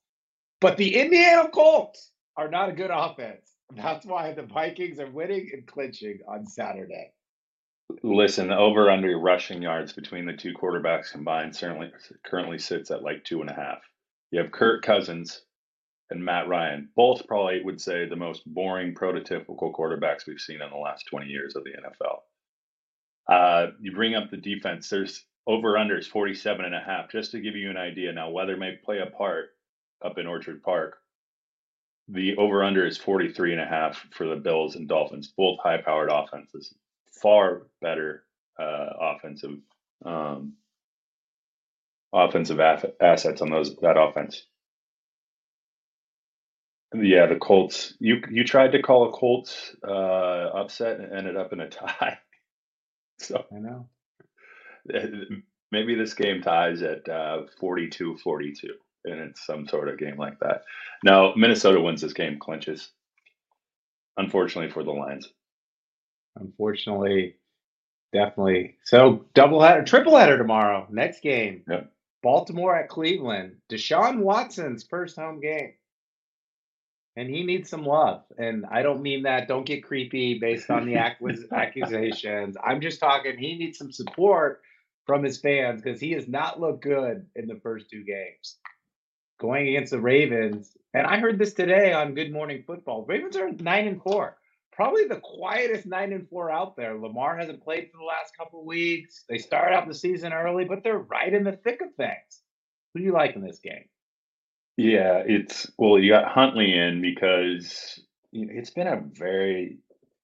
But 0.61 0.77
the 0.77 0.97
Indiana 0.97 1.49
Colts 1.49 2.11
are 2.37 2.49
not 2.49 2.69
a 2.69 2.73
good 2.73 2.91
offense. 2.93 3.53
That's 3.75 4.07
why 4.07 4.33
the 4.33 4.43
Vikings 4.43 5.01
are 5.01 5.11
winning 5.11 5.51
and 5.53 5.67
clinching 5.67 6.21
on 6.29 6.47
Saturday. 6.47 7.13
Listen, 8.03 8.49
the 8.49 8.57
over 8.57 8.91
under 8.91 9.19
rushing 9.19 9.63
yards 9.63 9.93
between 9.93 10.27
the 10.27 10.33
two 10.33 10.55
quarterbacks 10.55 11.13
combined 11.13 11.55
certainly 11.55 11.93
currently 12.25 12.59
sits 12.59 12.91
at 12.91 13.03
like 13.03 13.25
two 13.25 13.41
and 13.41 13.51
a 13.51 13.55
half. 13.55 13.79
You 14.31 14.41
have 14.41 14.51
Kirk 14.51 14.83
Cousins 14.83 15.43
and 16.11 16.25
Matt 16.25 16.49
Ryan, 16.49 16.89
both 16.95 17.27
probably 17.27 17.63
would 17.63 17.81
say 17.81 18.07
the 18.07 18.17
most 18.17 18.43
boring 18.47 18.95
prototypical 18.95 19.73
quarterbacks 19.75 20.27
we've 20.27 20.41
seen 20.41 20.63
in 20.63 20.71
the 20.71 20.77
last 20.77 21.07
20 21.07 21.27
years 21.27 21.57
of 21.57 21.65
the 21.65 21.71
NFL. 21.71 22.21
Uh, 23.29 23.73
you 23.81 23.93
bring 23.93 24.15
up 24.15 24.31
the 24.31 24.37
defense, 24.37 24.89
there's 24.89 25.25
over 25.47 25.75
unders 25.75 26.07
47 26.07 26.65
and 26.65 26.75
a 26.75 26.81
half, 26.81 27.11
just 27.11 27.33
to 27.33 27.41
give 27.41 27.57
you 27.57 27.71
an 27.71 27.77
idea. 27.77 28.13
Now, 28.13 28.31
weather 28.31 28.57
may 28.57 28.77
play 28.85 28.99
a 28.99 29.07
part 29.07 29.51
up 30.05 30.19
in 30.19 30.27
Orchard 30.27 30.63
Park. 30.63 30.99
The 32.09 32.37
over 32.37 32.63
under 32.63 32.87
is 32.87 32.99
43 32.99 33.53
and 33.53 33.61
a 33.61 33.67
half 33.67 34.07
for 34.13 34.27
the 34.27 34.37
Bills 34.37 34.77
and 34.77 34.89
Dolphins, 34.89 35.33
both 35.37 35.59
high 35.61 35.79
powered 35.79 36.11
offenses 36.13 36.73
far 37.21 37.67
better 37.81 38.25
uh, 38.59 38.91
offensive 39.01 39.59
um, 40.05 40.55
offensive 42.13 42.61
assets 42.61 43.43
on 43.43 43.51
those 43.51 43.77
that 43.77 43.99
offense. 43.99 44.45
Yeah, 47.03 47.27
the 47.27 47.37
Colts. 47.37 47.95
You 47.99 48.23
you 48.31 48.45
tried 48.45 48.73
to 48.73 48.83
call 48.83 49.09
a 49.09 49.13
Colts 49.13 49.75
uh, 49.87 49.91
upset 49.91 51.01
and 51.01 51.13
ended 51.13 51.37
up 51.37 51.53
in 51.53 51.61
a 51.61 51.69
tie. 51.69 52.19
so 53.19 53.45
I 53.53 53.59
know. 53.59 53.89
maybe 55.73 55.95
this 55.95 56.15
game 56.15 56.43
ties 56.43 56.83
at 56.83 57.09
uh, 57.09 57.43
42-42 57.61 58.69
and 59.05 59.21
it's 59.21 59.45
some 59.45 59.67
sort 59.67 59.89
of 59.89 59.99
game 59.99 60.17
like 60.17 60.39
that. 60.41 60.63
Now 61.03 61.33
Minnesota 61.37 61.81
wins 61.81 62.01
this 62.03 62.13
game, 62.13 62.39
clinches. 62.39 62.91
Unfortunately 64.17 64.71
for 64.71 64.83
the 64.83 64.93
Lions. 64.93 65.29
Unfortunately, 66.37 67.37
definitely. 68.13 68.77
So 68.85 69.27
double 69.35 69.63
header, 69.63 69.85
triple 69.85 70.17
header 70.17 70.39
tomorrow. 70.39 70.87
Next 70.91 71.21
game. 71.21 71.63
Yep. 71.69 71.91
Baltimore 72.23 72.77
at 72.77 72.89
Cleveland. 72.89 73.57
Deshaun 73.71 74.19
Watson's 74.19 74.85
first 74.85 75.17
home 75.17 75.41
game. 75.41 75.75
And 77.17 77.31
he 77.31 77.45
needs 77.45 77.71
some 77.71 77.85
love. 77.87 78.23
And 78.37 78.67
I 78.71 78.83
don't 78.83 79.01
mean 79.01 79.23
that. 79.23 79.49
Don't 79.49 79.67
get 79.67 79.85
creepy 79.85 80.39
based 80.39 80.71
on 80.71 80.87
the 80.87 80.97
accusations. 81.53 82.57
I'm 82.63 82.81
just 82.81 83.01
talking, 83.01 83.39
he 83.39 83.57
needs 83.57 83.79
some 83.79 83.91
support 83.91 84.61
from 85.07 85.23
his 85.23 85.39
fans 85.39 85.81
because 85.81 86.01
he 86.01 86.13
has 86.13 86.29
not 86.29 86.61
looked 86.61 86.83
good 86.83 87.27
in 87.35 87.47
the 87.47 87.61
first 87.63 87.89
two 87.91 88.05
games. 88.05 88.57
Going 89.41 89.69
against 89.69 89.93
the 89.93 90.01
Ravens. 90.01 90.77
And 90.93 91.07
I 91.07 91.19
heard 91.19 91.39
this 91.39 91.55
today 91.55 91.93
on 91.93 92.15
Good 92.15 92.33
Morning 92.33 92.65
Football. 92.67 93.05
Ravens 93.07 93.37
are 93.37 93.51
nine 93.51 93.87
and 93.87 94.03
four 94.03 94.37
probably 94.77 95.07
the 95.07 95.21
quietest 95.21 95.87
nine 95.87 96.13
and 96.13 96.29
four 96.29 96.53
out 96.53 96.77
there. 96.77 96.99
Lamar 96.99 97.37
hasn't 97.37 97.65
played 97.65 97.89
for 97.91 97.97
the 97.97 98.05
last 98.05 98.37
couple 98.37 98.65
weeks. 98.65 99.25
They 99.29 99.39
start 99.39 99.73
out 99.73 99.89
the 99.89 99.95
season 99.95 100.35
early, 100.35 100.67
but 100.67 100.85
they're 100.85 100.99
right 100.99 101.33
in 101.33 101.45
the 101.45 101.53
thick 101.53 101.81
of 101.81 101.95
things. 101.95 102.43
Who 102.93 103.01
do 103.01 103.07
you 103.07 103.13
like 103.13 103.35
in 103.35 103.43
this 103.43 103.59
game? 103.59 103.87
Yeah, 104.77 105.23
it's 105.27 105.71
well, 105.79 105.99
you 105.99 106.13
got 106.13 106.29
Huntley 106.31 106.77
in 106.77 107.01
because 107.01 108.01
it's 108.33 108.71
been 108.71 108.87
a 108.87 109.01
very, 109.01 109.79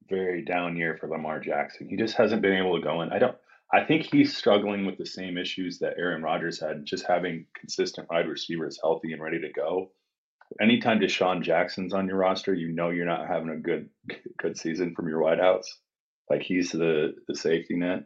very 0.09 0.45
down 0.45 0.77
year 0.77 0.97
for 0.99 1.09
Lamar 1.09 1.41
Jackson. 1.41 1.89
He 1.89 1.97
just 1.97 2.17
hasn't 2.17 2.43
been 2.43 2.57
able 2.57 2.77
to 2.77 2.85
go 2.85 3.03
in. 3.03 3.13
I 3.13 3.19
don't. 3.19 3.37
I 3.75 3.85
think 3.85 4.05
he's 4.05 4.37
struggling 4.37 4.85
with 4.85 4.99
the 4.99 5.07
same 5.07 5.39
issues 5.39 5.79
that 5.79 5.95
Aaron 5.97 6.23
Rodgers 6.23 6.61
had, 6.61 6.85
just 6.85 7.07
having 7.07 7.47
consistent 7.59 8.07
wide 8.11 8.29
receivers 8.29 8.79
healthy 8.83 9.13
and 9.13 9.23
ready 9.23 9.41
to 9.41 9.51
go 9.51 9.91
anytime 10.61 11.01
DeSean 11.01 11.43
Jackson's 11.43 11.93
on 11.93 12.07
your 12.07 12.17
roster, 12.17 12.55
you 12.55 12.69
know 12.69 12.91
you're 12.91 13.07
not 13.07 13.29
having 13.29 13.49
a 13.51 13.57
good 13.57 13.89
good 14.39 14.57
season 14.57 14.95
from 14.95 15.09
your 15.09 15.21
wideouts. 15.21 15.67
Like 16.29 16.43
he's 16.43 16.71
the 16.71 17.15
the 17.29 17.37
safety 17.37 17.77
net, 17.77 18.05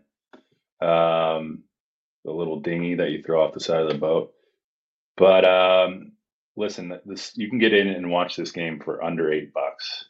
um, 0.81 1.65
the 2.25 2.33
little 2.33 2.61
dinghy 2.61 2.97
that 2.97 3.11
you 3.11 3.23
throw 3.23 3.45
off 3.45 3.55
the 3.55 3.61
side 3.61 3.83
of 3.83 3.88
the 3.88 3.99
boat. 3.99 4.33
But 5.17 5.45
um, 5.45 6.12
listen, 6.57 6.99
this 7.05 7.33
you 7.37 7.49
can 7.49 7.59
get 7.59 7.75
in 7.75 7.89
and 7.89 8.11
watch 8.11 8.37
this 8.37 8.53
game 8.53 8.81
for 8.81 9.03
under 9.03 9.33
eight 9.33 9.53
bucks. 9.53 10.07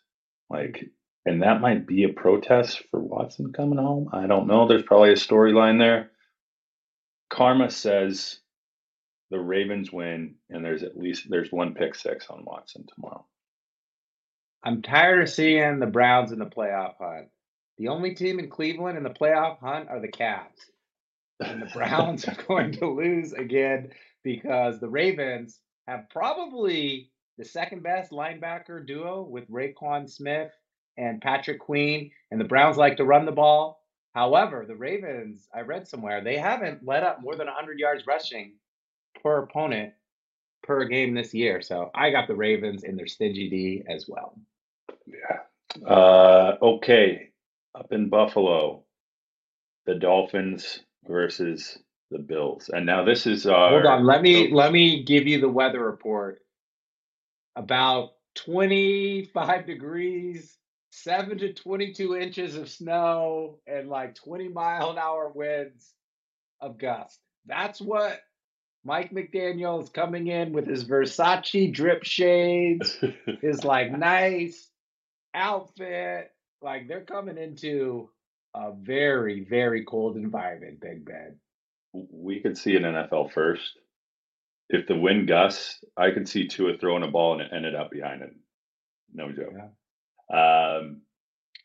Like, 0.48 0.84
and 1.24 1.42
that 1.42 1.60
might 1.60 1.86
be 1.86 2.04
a 2.04 2.08
protest 2.08 2.82
for 2.90 3.00
Watson 3.00 3.52
coming 3.52 3.78
home. 3.78 4.08
I 4.12 4.26
don't 4.26 4.46
know. 4.46 4.68
There's 4.68 4.82
probably 4.82 5.10
a 5.10 5.16
storyline 5.16 5.78
there. 5.78 6.10
Karma 7.28 7.70
says 7.70 8.38
the 9.30 9.40
Ravens 9.40 9.92
win, 9.92 10.36
and 10.48 10.64
there's 10.64 10.84
at 10.84 10.96
least 10.96 11.26
there's 11.28 11.50
one 11.50 11.74
pick 11.74 11.96
six 11.96 12.28
on 12.30 12.44
Watson 12.44 12.86
tomorrow. 12.94 13.26
I'm 14.62 14.82
tired 14.82 15.22
of 15.22 15.28
seeing 15.28 15.80
the 15.80 15.86
Browns 15.86 16.32
in 16.32 16.38
the 16.38 16.46
playoff 16.46 16.94
hunt. 17.00 17.28
The 17.78 17.88
only 17.88 18.14
team 18.14 18.38
in 18.38 18.48
Cleveland 18.48 18.96
in 18.96 19.04
the 19.04 19.10
playoff 19.10 19.58
hunt 19.60 19.88
are 19.88 20.00
the 20.00 20.08
Cavs. 20.08 20.70
And 21.40 21.60
the 21.60 21.70
Browns 21.74 22.24
are 22.28 22.36
going 22.48 22.72
to 22.72 22.86
lose 22.86 23.32
again 23.32 23.90
because 24.24 24.80
the 24.80 24.88
Ravens 24.88 25.60
have 25.86 26.08
probably 26.10 27.10
the 27.38 27.44
second 27.44 27.82
best 27.82 28.10
linebacker 28.10 28.84
duo 28.86 29.22
with 29.22 29.50
Roquan 29.50 30.08
Smith 30.08 30.50
and 30.96 31.20
Patrick 31.20 31.60
Queen. 31.60 32.10
And 32.30 32.40
the 32.40 32.44
Browns 32.44 32.76
like 32.76 32.96
to 32.96 33.04
run 33.04 33.26
the 33.26 33.32
ball. 33.32 33.82
However, 34.14 34.64
the 34.66 34.76
Ravens, 34.76 35.46
I 35.54 35.60
read 35.60 35.86
somewhere, 35.86 36.22
they 36.22 36.38
haven't 36.38 36.84
let 36.84 37.02
up 37.02 37.20
more 37.20 37.36
than 37.36 37.46
100 37.46 37.78
yards 37.78 38.06
rushing 38.06 38.54
per 39.22 39.42
opponent 39.42 39.92
per 40.62 40.84
game 40.86 41.14
this 41.14 41.34
year. 41.34 41.60
So 41.60 41.90
I 41.94 42.10
got 42.10 42.26
the 42.26 42.34
Ravens 42.34 42.82
in 42.82 42.96
their 42.96 43.06
stingy 43.06 43.50
D 43.50 43.82
as 43.88 44.08
well. 44.08 44.38
Yeah. 45.06 45.86
Uh, 45.86 46.56
okay. 46.62 47.30
Up 47.74 47.92
in 47.92 48.08
Buffalo, 48.08 48.84
the 49.84 49.96
Dolphins 49.96 50.80
versus 51.06 51.78
the 52.10 52.18
Bills. 52.18 52.70
And 52.72 52.86
now 52.86 53.04
this 53.04 53.26
is 53.26 53.46
our 53.46 53.70
Hold 53.70 53.86
on, 53.86 54.06
let 54.06 54.22
me 54.22 54.50
let 54.52 54.72
me 54.72 55.02
give 55.02 55.26
you 55.26 55.40
the 55.40 55.48
weather 55.48 55.82
report. 55.82 56.40
About 57.56 58.10
25 58.36 59.66
degrees, 59.66 60.56
7 60.90 61.38
to 61.38 61.54
22 61.54 62.16
inches 62.16 62.56
of 62.56 62.68
snow 62.68 63.58
and 63.66 63.88
like 63.88 64.14
20 64.14 64.48
mile 64.48 64.90
an 64.90 64.98
hour 64.98 65.30
winds 65.34 65.92
of 66.60 66.78
gust. 66.78 67.18
That's 67.46 67.80
what 67.80 68.20
Mike 68.84 69.10
McDaniel 69.10 69.82
is 69.82 69.88
coming 69.88 70.28
in 70.28 70.52
with 70.52 70.66
his 70.66 70.84
Versace 70.84 71.72
drip 71.72 72.04
shades, 72.04 72.96
his 73.40 73.64
like 73.64 73.90
nice 73.90 74.68
outfit. 75.34 76.30
Like 76.62 76.88
they're 76.88 77.04
coming 77.04 77.38
into 77.38 78.10
a 78.54 78.72
very, 78.72 79.40
very 79.40 79.84
cold 79.84 80.16
environment, 80.16 80.80
Big 80.80 81.04
Ben. 81.04 81.36
We 82.10 82.40
could 82.40 82.58
see 82.58 82.76
an 82.76 82.82
NFL 82.82 83.32
first. 83.32 83.78
If 84.68 84.86
the 84.86 84.96
wind 84.96 85.28
gusts, 85.28 85.82
I 85.96 86.10
could 86.10 86.28
see 86.28 86.48
Tua 86.48 86.76
throwing 86.76 87.04
a 87.04 87.08
ball 87.08 87.34
and 87.34 87.42
it 87.42 87.52
ended 87.54 87.74
up 87.74 87.90
behind 87.90 88.22
him. 88.22 88.40
No 89.12 89.30
joke. 89.30 89.52
Yeah. 89.54 90.78
Um, 90.78 91.02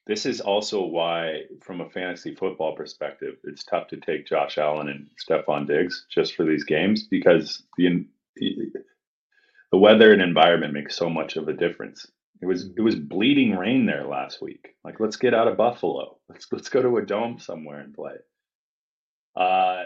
this 0.07 0.25
is 0.25 0.41
also 0.41 0.83
why, 0.83 1.43
from 1.61 1.81
a 1.81 1.89
fantasy 1.89 2.35
football 2.35 2.75
perspective, 2.75 3.35
it's 3.43 3.63
tough 3.63 3.87
to 3.89 3.97
take 3.97 4.27
Josh 4.27 4.57
Allen 4.57 4.89
and 4.89 5.07
Stefon 5.17 5.67
Diggs 5.67 6.05
just 6.09 6.35
for 6.35 6.43
these 6.43 6.63
games 6.63 7.07
because 7.07 7.63
the 7.77 8.05
the 9.71 9.77
weather 9.77 10.11
and 10.11 10.21
environment 10.21 10.73
makes 10.73 10.95
so 10.95 11.09
much 11.09 11.37
of 11.37 11.47
a 11.47 11.53
difference. 11.53 12.05
It 12.41 12.45
was 12.45 12.71
it 12.75 12.81
was 12.81 12.95
bleeding 12.95 13.55
rain 13.55 13.85
there 13.85 14.05
last 14.05 14.41
week. 14.41 14.75
Like, 14.83 14.99
let's 14.99 15.17
get 15.17 15.33
out 15.35 15.47
of 15.47 15.57
Buffalo. 15.57 16.17
Let's 16.27 16.47
let's 16.51 16.69
go 16.69 16.81
to 16.81 16.97
a 16.97 17.05
dome 17.05 17.39
somewhere 17.39 17.79
and 17.79 17.93
play. 17.93 18.15
Uh, 19.35 19.80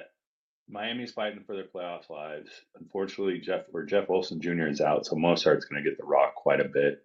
Miami's 0.67 1.11
fighting 1.11 1.43
for 1.45 1.55
their 1.55 1.65
playoff 1.65 2.09
lives. 2.09 2.49
Unfortunately, 2.79 3.39
Jeff 3.39 3.65
or 3.73 3.83
Jeff 3.83 4.09
Wilson 4.09 4.41
Jr. 4.41 4.67
is 4.67 4.81
out, 4.81 5.05
so 5.05 5.15
Mostert's 5.15 5.65
going 5.65 5.83
to 5.83 5.89
get 5.89 5.97
the 5.97 6.05
rock 6.05 6.35
quite 6.35 6.59
a 6.59 6.65
bit. 6.65 7.03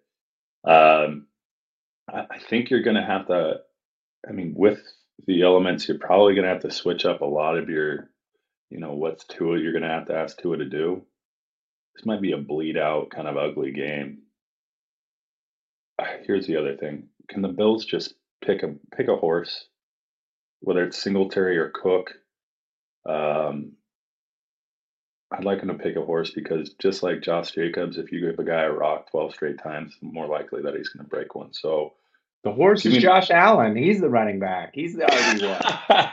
Um, 0.63 1.27
I 2.07 2.39
think 2.49 2.69
you're 2.69 2.83
going 2.83 2.97
to 2.97 3.03
have 3.05 3.27
to. 3.27 3.61
I 4.27 4.31
mean, 4.31 4.53
with 4.55 4.79
the 5.27 5.43
elements, 5.43 5.87
you're 5.87 5.99
probably 5.99 6.33
going 6.33 6.45
to 6.45 6.53
have 6.53 6.63
to 6.63 6.71
switch 6.71 7.05
up 7.05 7.21
a 7.21 7.25
lot 7.25 7.57
of 7.57 7.69
your, 7.69 8.09
you 8.69 8.79
know, 8.79 8.93
what's 8.93 9.25
Tua 9.25 9.57
you're 9.59 9.71
going 9.71 9.83
to 9.83 9.89
have 9.89 10.07
to 10.07 10.15
ask 10.15 10.37
Tua 10.37 10.57
to 10.57 10.65
do. 10.65 11.03
This 11.95 12.05
might 12.05 12.21
be 12.21 12.31
a 12.31 12.37
bleed 12.37 12.77
out 12.77 13.11
kind 13.11 13.27
of 13.27 13.37
ugly 13.37 13.71
game. 13.71 14.23
Here's 16.25 16.47
the 16.47 16.57
other 16.57 16.75
thing: 16.75 17.09
Can 17.29 17.41
the 17.41 17.49
Bills 17.49 17.85
just 17.85 18.15
pick 18.43 18.63
a 18.63 18.75
pick 18.95 19.07
a 19.07 19.15
horse, 19.15 19.65
whether 20.59 20.83
it's 20.83 21.01
Singletary 21.01 21.57
or 21.57 21.69
Cook? 21.69 22.13
Um, 23.05 23.73
I'd 25.31 25.45
like 25.45 25.61
him 25.61 25.69
to 25.69 25.75
pick 25.75 25.95
a 25.95 26.01
horse 26.01 26.31
because 26.31 26.73
just 26.73 27.03
like 27.03 27.21
Josh 27.21 27.51
Jacobs, 27.51 27.97
if 27.97 28.11
you 28.11 28.19
give 28.19 28.39
a 28.39 28.43
guy 28.43 28.63
a 28.63 28.71
rock 28.71 29.09
12 29.11 29.33
straight 29.33 29.59
times, 29.59 29.95
more 30.01 30.27
likely 30.27 30.61
that 30.61 30.75
he's 30.75 30.89
going 30.89 31.05
to 31.05 31.09
break 31.09 31.35
one. 31.35 31.53
So 31.53 31.93
the 32.43 32.51
horse 32.51 32.85
is 32.85 32.97
Josh 32.97 33.29
Allen. 33.29 33.75
He's 33.75 34.01
the 34.01 34.09
running 34.09 34.39
back. 34.39 34.71
He's 34.73 34.95
the 34.95 35.03
RB1. 35.03 36.11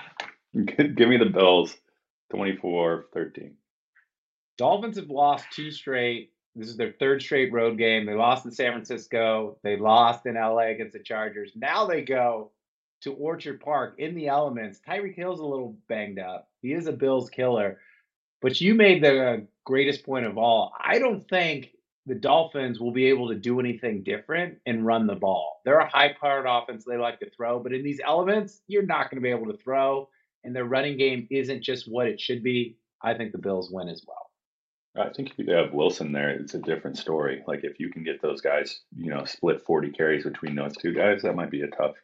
give 0.94 1.08
me 1.08 1.16
the 1.16 1.30
Bills 1.32 1.76
24 2.30 3.06
13. 3.12 3.54
Dolphins 4.56 4.96
have 4.96 5.10
lost 5.10 5.46
two 5.52 5.70
straight. 5.70 6.32
This 6.54 6.68
is 6.68 6.76
their 6.76 6.92
third 6.98 7.22
straight 7.22 7.52
road 7.52 7.78
game. 7.78 8.06
They 8.06 8.14
lost 8.14 8.44
in 8.44 8.50
San 8.50 8.72
Francisco. 8.72 9.58
They 9.62 9.76
lost 9.76 10.26
in 10.26 10.34
LA 10.34 10.70
against 10.70 10.92
the 10.92 11.02
Chargers. 11.02 11.52
Now 11.54 11.86
they 11.86 12.02
go 12.02 12.50
to 13.02 13.12
Orchard 13.14 13.60
Park 13.60 13.94
in 13.98 14.14
the 14.14 14.28
elements. 14.28 14.80
Tyreek 14.86 15.14
Hill's 15.14 15.40
a 15.40 15.44
little 15.44 15.76
banged 15.88 16.18
up. 16.18 16.47
He 16.62 16.72
is 16.72 16.86
a 16.86 16.92
Bills 16.92 17.30
killer. 17.30 17.78
But 18.40 18.60
you 18.60 18.74
made 18.74 19.02
the 19.02 19.24
uh, 19.24 19.36
greatest 19.64 20.04
point 20.04 20.26
of 20.26 20.38
all. 20.38 20.72
I 20.78 20.98
don't 20.98 21.28
think 21.28 21.70
the 22.06 22.14
Dolphins 22.14 22.80
will 22.80 22.92
be 22.92 23.06
able 23.06 23.28
to 23.28 23.34
do 23.34 23.60
anything 23.60 24.02
different 24.02 24.58
and 24.66 24.86
run 24.86 25.06
the 25.06 25.14
ball. 25.14 25.60
They're 25.64 25.78
a 25.78 25.88
high 25.88 26.14
powered 26.18 26.46
offense. 26.48 26.84
They 26.84 26.96
like 26.96 27.20
to 27.20 27.30
throw, 27.30 27.58
but 27.58 27.72
in 27.72 27.82
these 27.82 28.00
elements, 28.04 28.62
you're 28.66 28.86
not 28.86 29.10
going 29.10 29.22
to 29.22 29.26
be 29.26 29.30
able 29.30 29.52
to 29.52 29.58
throw. 29.58 30.08
And 30.44 30.54
their 30.54 30.64
running 30.64 30.96
game 30.96 31.26
isn't 31.30 31.62
just 31.62 31.90
what 31.90 32.06
it 32.06 32.20
should 32.20 32.42
be. 32.42 32.76
I 33.02 33.14
think 33.14 33.32
the 33.32 33.38
Bills 33.38 33.70
win 33.70 33.88
as 33.88 34.02
well. 34.06 34.28
I 34.96 35.10
think 35.10 35.30
if 35.30 35.38
you 35.38 35.52
have 35.52 35.72
Wilson 35.72 36.12
there, 36.12 36.30
it's 36.30 36.54
a 36.54 36.58
different 36.58 36.96
story. 36.96 37.42
Like 37.46 37.60
if 37.62 37.78
you 37.78 37.90
can 37.90 38.02
get 38.02 38.22
those 38.22 38.40
guys, 38.40 38.80
you 38.96 39.10
know, 39.10 39.24
split 39.24 39.62
40 39.62 39.90
carries 39.90 40.24
between 40.24 40.54
those 40.54 40.76
two 40.76 40.92
guys, 40.92 41.22
that 41.22 41.36
might 41.36 41.50
be 41.50 41.62
a 41.62 41.68
tough, 41.68 41.94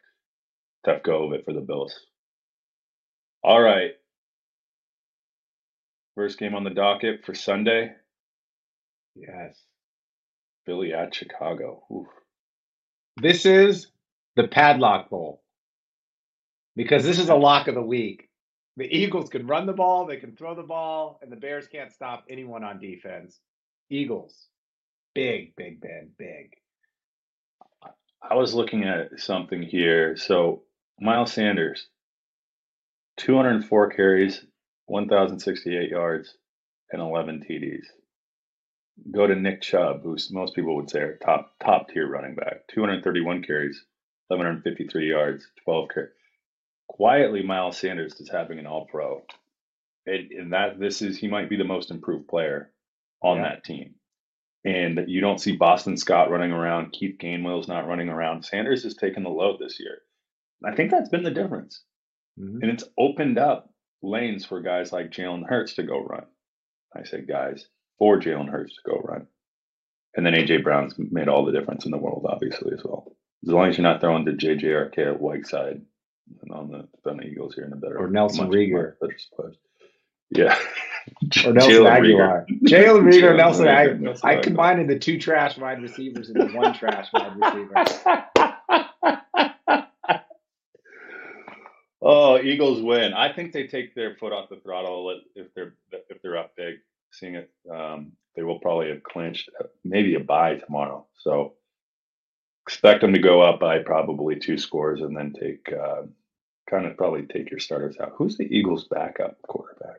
tough 0.85 1.03
go 1.03 1.25
of 1.25 1.33
it 1.33 1.43
for 1.43 1.53
the 1.53 1.61
Bills. 1.61 1.93
All 3.43 3.61
right. 3.61 3.91
First 6.15 6.39
game 6.39 6.55
on 6.55 6.63
the 6.63 6.69
docket 6.69 7.25
for 7.25 7.35
Sunday. 7.35 7.91
Yes. 9.15 9.61
Philly 10.65 10.93
at 10.93 11.13
Chicago. 11.13 11.83
Oof. 11.91 12.07
This 13.21 13.45
is 13.45 13.87
the 14.35 14.47
padlock 14.47 15.09
bowl 15.09 15.43
because 16.75 17.03
this 17.03 17.19
is 17.19 17.29
a 17.29 17.35
lock 17.35 17.67
of 17.67 17.75
the 17.75 17.81
week. 17.81 18.29
The 18.77 18.85
Eagles 18.85 19.29
can 19.29 19.47
run 19.47 19.65
the 19.65 19.73
ball, 19.73 20.05
they 20.05 20.17
can 20.17 20.35
throw 20.35 20.53
the 20.53 20.63
ball, 20.63 21.19
and 21.21 21.31
the 21.31 21.37
Bears 21.37 21.67
can't 21.67 21.93
stop 21.93 22.25
anyone 22.29 22.63
on 22.63 22.79
defense. 22.79 23.39
Eagles, 23.89 24.47
big, 25.13 25.55
big 25.55 25.79
Ben, 25.79 26.09
big. 26.17 26.55
I 28.21 28.35
was 28.35 28.53
looking 28.53 28.83
at 28.83 29.19
something 29.19 29.61
here. 29.61 30.17
So 30.17 30.63
Miles 30.99 31.31
Sanders, 31.31 31.87
204 33.17 33.91
carries, 33.91 34.45
1,068 34.87 35.89
yards, 35.89 36.35
and 36.91 37.01
11 37.01 37.45
TDs. 37.49 37.85
Go 39.11 39.27
to 39.27 39.35
Nick 39.35 39.61
Chubb, 39.61 40.03
who 40.03 40.15
most 40.31 40.55
people 40.55 40.75
would 40.77 40.89
say 40.89 40.99
are 40.99 41.17
top 41.17 41.53
top 41.63 41.89
tier 41.89 42.07
running 42.07 42.35
back, 42.35 42.67
231 42.73 43.43
carries, 43.43 43.83
1,153 44.29 45.09
yards, 45.09 45.45
12 45.65 45.89
carries. 45.93 46.11
Quietly, 46.87 47.43
Miles 47.43 47.77
Sanders 47.77 48.19
is 48.21 48.29
having 48.29 48.59
an 48.59 48.67
All 48.67 48.85
Pro, 48.85 49.25
and, 50.05 50.31
and 50.31 50.53
that 50.53 50.79
this 50.79 51.01
is 51.01 51.17
he 51.17 51.27
might 51.27 51.49
be 51.49 51.57
the 51.57 51.63
most 51.63 51.91
improved 51.91 52.27
player 52.27 52.71
on 53.21 53.37
Yeah. 53.37 53.43
that 53.49 53.63
team. 53.65 53.95
And 54.63 55.05
you 55.07 55.19
don't 55.21 55.41
see 55.41 55.55
Boston 55.57 55.97
Scott 55.97 56.31
running 56.31 56.51
around. 56.51 56.91
Keith 56.91 57.17
Gainwell's 57.19 57.67
not 57.67 57.87
running 57.87 58.09
around. 58.09 58.45
Sanders 58.45 58.83
has 58.83 58.95
taken 58.95 59.23
the 59.23 59.29
load 59.29 59.59
this 59.59 59.79
year. 59.79 59.99
I 60.63 60.73
think 60.73 60.89
that's 60.89 61.09
been 61.09 61.23
the 61.23 61.29
difference. 61.31 61.83
Mhm. 62.39 62.61
And 62.61 62.71
it's 62.71 62.83
opened 62.97 63.37
up 63.37 63.69
lanes 64.05 64.45
for 64.45 64.61
guys 64.61 64.91
like 64.91 65.11
Jalen 65.11 65.47
Hurts 65.47 65.73
to 65.75 65.83
go 65.83 66.03
run. 66.03 66.25
I 66.95 67.03
said 67.03 67.27
guys, 67.27 67.65
for 67.99 68.19
Jalen 68.19 68.49
Hurts 68.49 68.75
to 68.75 68.81
go 68.89 68.97
run. 69.03 69.27
And 70.15 70.25
then 70.25 70.33
AJ 70.33 70.63
Brown's 70.63 70.95
made 70.97 71.27
all 71.27 71.43
the 71.45 71.51
difference 71.51 71.85
in 71.85 71.91
the 71.91 71.97
world, 71.97 72.25
obviously, 72.29 72.71
as 72.73 72.83
well. 72.83 73.11
As 73.43 73.49
long 73.49 73.67
as 73.67 73.77
you're 73.77 73.83
not 73.83 73.99
throwing 74.01 74.25
to 74.25 74.31
JJRK 74.31 74.97
at 75.15 75.19
Whiteside 75.19 75.81
and 76.41 76.51
on 76.51 76.69
the 76.71 77.09
on 77.09 77.17
the 77.17 77.23
Eagles 77.23 77.53
here 77.55 77.65
in 77.65 77.73
a 77.73 77.75
better 77.75 77.97
Or 77.99 78.07
Nelson 78.07 78.49
Reagor. 78.49 78.93
much 78.93 78.99
better 79.01 79.17
spot. 79.17 79.51
Yeah. 80.31 80.57
Or 81.45 81.53
Nelson 81.53 81.71
Jalen 81.71 81.99
Agholor. 81.99 82.45
Jalen 82.63 83.03
Reagor, 83.03 83.37
Nelson 83.37 83.67
Agholor. 83.67 84.19
I 84.25 84.37
combined 84.37 84.89
the 84.89 84.97
two 84.97 85.19
trash 85.19 85.55
wide 85.55 85.79
receivers 85.79 86.29
into 86.31 86.47
one 86.47 86.73
trash 86.73 87.09
wide 87.13 87.35
receiver. 87.37 88.25
oh, 92.05 92.39
Eagles 92.39 92.81
win. 92.81 93.13
I 93.13 93.33
think 93.33 93.51
they 93.51 93.67
take 93.67 93.95
their 93.95 94.15
foot 94.15 94.31
off 94.31 94.49
the 94.49 94.57
throttle 94.57 95.19
if 95.35 95.53
they're 95.53 95.75
if 95.91 96.21
they're 96.21 96.37
up 96.37 96.55
big. 96.55 96.75
Seeing 97.11 97.35
it, 97.35 97.51
um, 97.71 98.11
they 98.35 98.43
will 98.43 98.59
probably 98.59 98.89
have 98.89 99.03
clinched 99.03 99.49
maybe 99.83 100.15
a 100.15 100.19
bye 100.19 100.55
tomorrow. 100.55 101.05
So 101.17 101.53
expect 102.67 103.01
them 103.01 103.13
to 103.13 103.19
go 103.19 103.41
up 103.41 103.59
by 103.59 103.79
probably 103.79 104.35
two 104.35 104.57
scores 104.57 105.01
and 105.01 105.15
then 105.15 105.33
take 105.33 105.71
uh, 105.71 106.03
kind 106.69 106.85
of 106.85 106.97
probably 106.97 107.23
take 107.23 107.49
your 107.51 107.59
starters 107.59 107.97
out. 107.99 108.13
Who's 108.15 108.37
the 108.37 108.45
Eagles' 108.45 108.87
backup 108.89 109.41
quarterback? 109.43 109.97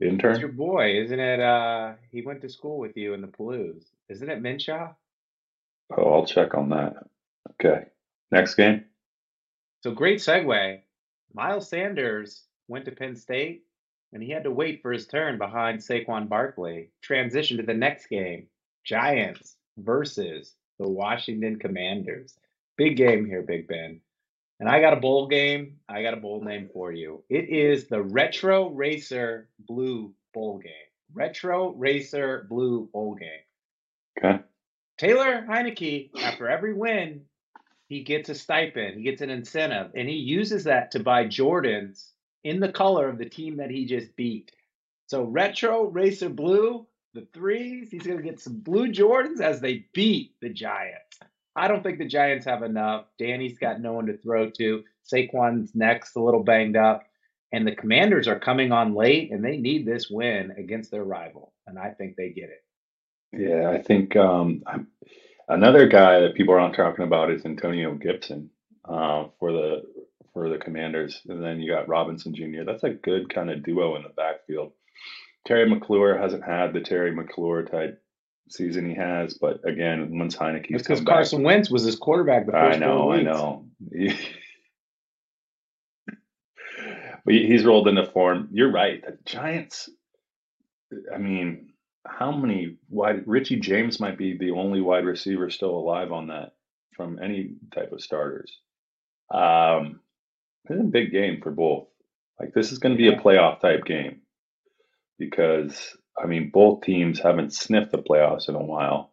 Intern. 0.00 0.32
It's 0.32 0.40
your 0.40 0.52
boy, 0.52 1.00
isn't 1.02 1.18
it? 1.18 1.40
Uh, 1.40 1.92
he 2.10 2.20
went 2.20 2.42
to 2.42 2.50
school 2.50 2.78
with 2.78 2.96
you 2.96 3.14
in 3.14 3.22
the 3.22 3.28
Palouse. 3.28 3.84
Isn't 4.10 4.28
it 4.28 4.42
Minshew? 4.42 4.94
Oh, 5.96 6.12
I'll 6.12 6.26
check 6.26 6.54
on 6.54 6.68
that. 6.70 6.96
Okay. 7.52 7.86
Next 8.30 8.56
game. 8.56 8.84
So 9.82 9.92
great 9.92 10.18
segue. 10.18 10.80
Miles 11.34 11.68
Sanders 11.68 12.44
went 12.68 12.84
to 12.86 12.92
Penn 12.92 13.16
State 13.16 13.64
and 14.12 14.22
he 14.22 14.30
had 14.30 14.44
to 14.44 14.50
wait 14.50 14.82
for 14.82 14.92
his 14.92 15.06
turn 15.06 15.38
behind 15.38 15.80
Saquon 15.80 16.28
Barkley. 16.28 16.90
Transition 17.02 17.58
to 17.58 17.62
the 17.62 17.74
next 17.74 18.06
game. 18.06 18.46
Giants 18.84 19.56
versus 19.78 20.54
the 20.78 20.88
Washington 20.88 21.58
Commanders. 21.58 22.38
Big 22.76 22.96
game 22.96 23.26
here, 23.26 23.42
Big 23.42 23.66
Ben. 23.68 24.00
And 24.58 24.68
I 24.68 24.80
got 24.80 24.94
a 24.94 25.00
bowl 25.00 25.26
game. 25.28 25.76
I 25.88 26.02
got 26.02 26.14
a 26.14 26.18
bowl 26.18 26.42
name 26.42 26.70
for 26.72 26.92
you. 26.92 27.22
It 27.28 27.48
is 27.48 27.88
the 27.88 28.02
Retro 28.02 28.70
Racer 28.70 29.48
Blue 29.58 30.14
Bowl 30.32 30.58
game. 30.58 30.72
Retro 31.12 31.72
Racer 31.74 32.46
Blue 32.48 32.88
Bowl 32.92 33.14
game. 33.16 33.28
Okay. 34.18 34.42
Taylor 34.98 35.44
Heinicke, 35.46 36.10
after 36.22 36.48
every 36.48 36.72
win, 36.72 37.22
he 37.88 38.02
gets 38.02 38.28
a 38.28 38.34
stipend, 38.34 38.96
he 38.96 39.02
gets 39.02 39.22
an 39.22 39.30
incentive, 39.30 39.92
and 39.94 40.08
he 40.08 40.16
uses 40.16 40.64
that 40.64 40.90
to 40.92 41.00
buy 41.00 41.24
Jordans 41.24 42.10
in 42.44 42.60
the 42.60 42.72
color 42.72 43.08
of 43.08 43.18
the 43.18 43.28
team 43.28 43.56
that 43.56 43.70
he 43.70 43.84
just 43.84 44.14
beat. 44.16 44.52
So 45.06 45.22
retro 45.24 45.84
racer 45.84 46.28
blue, 46.28 46.86
the 47.14 47.26
threes, 47.32 47.90
he's 47.90 48.06
gonna 48.06 48.22
get 48.22 48.40
some 48.40 48.58
blue 48.58 48.88
Jordans 48.88 49.40
as 49.40 49.60
they 49.60 49.86
beat 49.92 50.34
the 50.40 50.48
Giants. 50.48 51.20
I 51.54 51.68
don't 51.68 51.82
think 51.82 51.98
the 51.98 52.04
Giants 52.06 52.44
have 52.44 52.62
enough. 52.62 53.06
Danny's 53.18 53.58
got 53.58 53.80
no 53.80 53.94
one 53.94 54.06
to 54.06 54.18
throw 54.18 54.50
to. 54.50 54.84
Saquon's 55.10 55.74
next, 55.74 56.14
a 56.16 56.20
little 56.20 56.42
banged 56.42 56.76
up. 56.76 57.04
And 57.52 57.66
the 57.66 57.74
commanders 57.74 58.28
are 58.28 58.38
coming 58.38 58.72
on 58.72 58.94
late 58.94 59.30
and 59.30 59.42
they 59.42 59.56
need 59.56 59.86
this 59.86 60.10
win 60.10 60.50
against 60.58 60.90
their 60.90 61.04
rival. 61.04 61.54
And 61.66 61.78
I 61.78 61.90
think 61.90 62.16
they 62.16 62.30
get 62.30 62.50
it. 62.50 62.64
Yeah, 63.32 63.70
I 63.70 63.80
think 63.80 64.16
um, 64.16 64.62
I'm- 64.66 64.88
another 65.48 65.86
guy 65.86 66.20
that 66.20 66.34
people 66.34 66.54
aren't 66.54 66.74
talking 66.74 67.04
about 67.04 67.30
is 67.30 67.44
Antonio 67.44 67.94
Gibson 67.94 68.50
uh, 68.84 69.26
for 69.38 69.52
the 69.52 69.82
for 70.32 70.48
the 70.50 70.58
Commanders, 70.58 71.22
and 71.28 71.42
then 71.42 71.60
you 71.60 71.72
got 71.72 71.88
Robinson 71.88 72.34
Jr. 72.34 72.64
That's 72.66 72.84
a 72.84 72.90
good 72.90 73.32
kind 73.32 73.50
of 73.50 73.62
duo 73.62 73.96
in 73.96 74.02
the 74.02 74.10
backfield. 74.10 74.72
Terry 75.46 75.70
McLaurin 75.70 76.20
hasn't 76.20 76.44
had 76.44 76.72
the 76.72 76.80
Terry 76.80 77.12
McLaurin 77.12 77.70
type 77.70 78.02
season 78.48 78.88
he 78.88 78.94
has, 78.94 79.34
but 79.34 79.66
again, 79.66 80.18
once 80.18 80.36
Heinicke's 80.36 80.70
That's 80.70 80.82
because 80.82 80.98
come 80.98 81.04
back, 81.06 81.14
Carson 81.14 81.42
Wentz 81.42 81.70
was 81.70 81.84
his 81.84 81.96
quarterback 81.96 82.46
the 82.46 82.52
first 82.52 82.76
I 82.76 82.78
know, 82.78 83.12
I 83.12 83.22
know. 83.22 83.64
but 87.24 87.34
he's 87.34 87.64
rolled 87.64 87.88
into 87.88 88.06
form. 88.06 88.48
You're 88.52 88.70
right. 88.70 89.02
The 89.02 89.18
Giants. 89.24 89.88
I 91.12 91.18
mean, 91.18 91.72
how 92.08 92.32
many 92.32 92.76
wide? 92.88 93.26
Richie 93.26 93.60
James 93.60 94.00
might 94.00 94.18
be 94.18 94.36
the 94.36 94.52
only 94.52 94.80
wide 94.80 95.04
receiver 95.04 95.50
still 95.50 95.76
alive 95.76 96.12
on 96.12 96.28
that 96.28 96.52
from 96.96 97.18
any 97.22 97.54
type 97.74 97.92
of 97.92 98.00
starters. 98.02 98.58
Um, 99.32 100.00
this 100.64 100.76
is 100.76 100.82
a 100.84 100.88
big 100.88 101.12
game 101.12 101.40
for 101.42 101.50
both. 101.50 101.88
Like 102.40 102.52
this 102.54 102.72
is 102.72 102.78
going 102.78 102.94
to 102.94 102.98
be 102.98 103.08
a 103.08 103.18
playoff 103.20 103.60
type 103.60 103.84
game 103.84 104.20
because 105.18 105.96
I 106.22 106.26
mean 106.26 106.50
both 106.52 106.82
teams 106.82 107.20
haven't 107.20 107.54
sniffed 107.54 107.92
the 107.92 107.98
playoffs 107.98 108.48
in 108.48 108.54
a 108.54 108.62
while. 108.62 109.12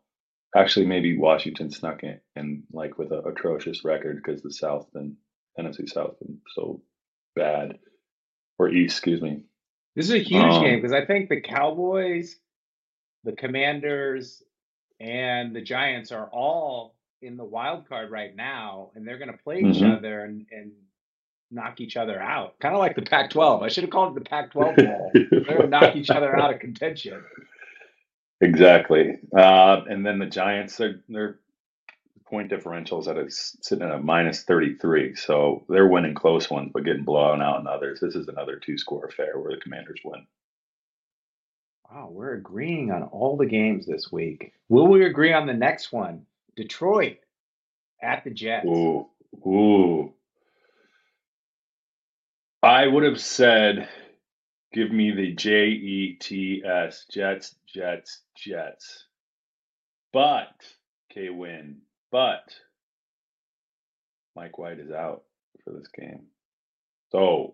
Actually, 0.55 0.85
maybe 0.85 1.17
Washington 1.17 1.71
snuck 1.71 2.03
in, 2.03 2.19
in 2.35 2.63
like 2.71 2.97
with 2.97 3.11
an 3.11 3.23
atrocious 3.25 3.83
record 3.83 4.17
because 4.23 4.41
the 4.43 4.51
South 4.53 4.87
and 4.93 5.15
NFC 5.59 5.89
South 5.89 6.19
been 6.19 6.39
so 6.55 6.81
bad, 7.35 7.79
or 8.59 8.69
East, 8.69 8.97
excuse 8.97 9.21
me. 9.21 9.43
This 9.95 10.05
is 10.05 10.13
a 10.15 10.19
huge 10.19 10.43
Um, 10.43 10.63
game 10.63 10.79
because 10.81 10.93
I 10.93 11.05
think 11.05 11.29
the 11.29 11.41
Cowboys, 11.41 12.35
the 13.23 13.33
Commanders, 13.33 14.43
and 14.99 15.55
the 15.55 15.61
Giants 15.61 16.11
are 16.11 16.27
all 16.27 16.95
in 17.21 17.37
the 17.37 17.43
wild 17.45 17.87
card 17.87 18.11
right 18.11 18.35
now, 18.35 18.91
and 18.95 19.07
they're 19.07 19.17
going 19.17 19.31
to 19.31 19.37
play 19.43 19.59
each 19.59 19.77
Mhm. 19.77 19.97
other 19.97 20.25
and, 20.25 20.45
and 20.51 20.71
knock 21.51 21.79
each 21.79 21.95
other 21.97 22.19
out. 22.21 22.59
Kind 22.59 22.73
of 22.75 22.79
like 22.79 22.95
the 22.95 23.01
Pac-12. 23.01 23.61
I 23.63 23.67
should 23.69 23.83
have 23.83 23.91
called 23.91 24.15
it 24.17 24.23
the 24.23 24.29
Pac-12 24.29 24.75
Bowl. 24.75 25.11
They're 25.13 25.41
going 25.41 25.61
to 25.61 25.67
knock 25.67 25.95
each 25.95 26.09
other 26.09 26.35
out 26.37 26.53
of 26.53 26.59
contention. 26.59 27.23
Exactly. 28.41 29.19
Uh, 29.37 29.81
and 29.89 30.05
then 30.05 30.19
the 30.19 30.25
Giants, 30.25 30.75
their 30.75 31.01
their 31.07 31.39
point 32.25 32.51
differentials 32.51 33.07
at 33.07 33.17
a, 33.17 33.29
sitting 33.29 33.85
at 33.87 33.93
a 33.93 33.99
minus 33.99 34.43
33. 34.43 35.15
So 35.15 35.63
they're 35.69 35.87
winning 35.87 36.13
close 36.13 36.49
ones, 36.49 36.71
but 36.73 36.83
getting 36.83 37.03
blown 37.05 37.41
out 37.41 37.61
in 37.61 37.67
others. 37.67 37.99
This 38.01 38.15
is 38.15 38.27
another 38.27 38.57
two 38.57 38.77
score 38.77 39.05
affair 39.05 39.39
where 39.39 39.55
the 39.55 39.61
Commanders 39.61 40.01
win. 40.03 40.25
Wow, 41.93 42.09
we're 42.11 42.33
agreeing 42.33 42.89
on 42.91 43.03
all 43.03 43.37
the 43.37 43.45
games 43.45 43.85
this 43.85 44.11
week. 44.11 44.53
Will 44.67 44.87
we 44.87 45.05
agree 45.05 45.31
on 45.31 45.45
the 45.45 45.53
next 45.53 45.91
one? 45.91 46.25
Detroit 46.55 47.17
at 48.01 48.23
the 48.23 48.31
Jets. 48.31 48.65
Ooh, 48.65 49.07
Ooh. 49.45 50.13
I 52.63 52.87
would 52.87 53.03
have 53.03 53.21
said, 53.21 53.89
give 54.73 54.91
me 54.91 55.11
the 55.11 55.33
J 55.33 55.67
E 55.67 56.17
T 56.19 56.63
S, 56.65 57.05
Jets, 57.11 57.55
Jets, 57.71 58.21
Jets. 58.35 59.03
But, 60.11 60.53
K 61.13 61.29
win, 61.29 61.77
but 62.11 62.55
Mike 64.35 64.57
White 64.57 64.79
is 64.79 64.89
out 64.89 65.25
for 65.63 65.73
this 65.73 65.89
game. 65.89 66.23
So, 67.11 67.53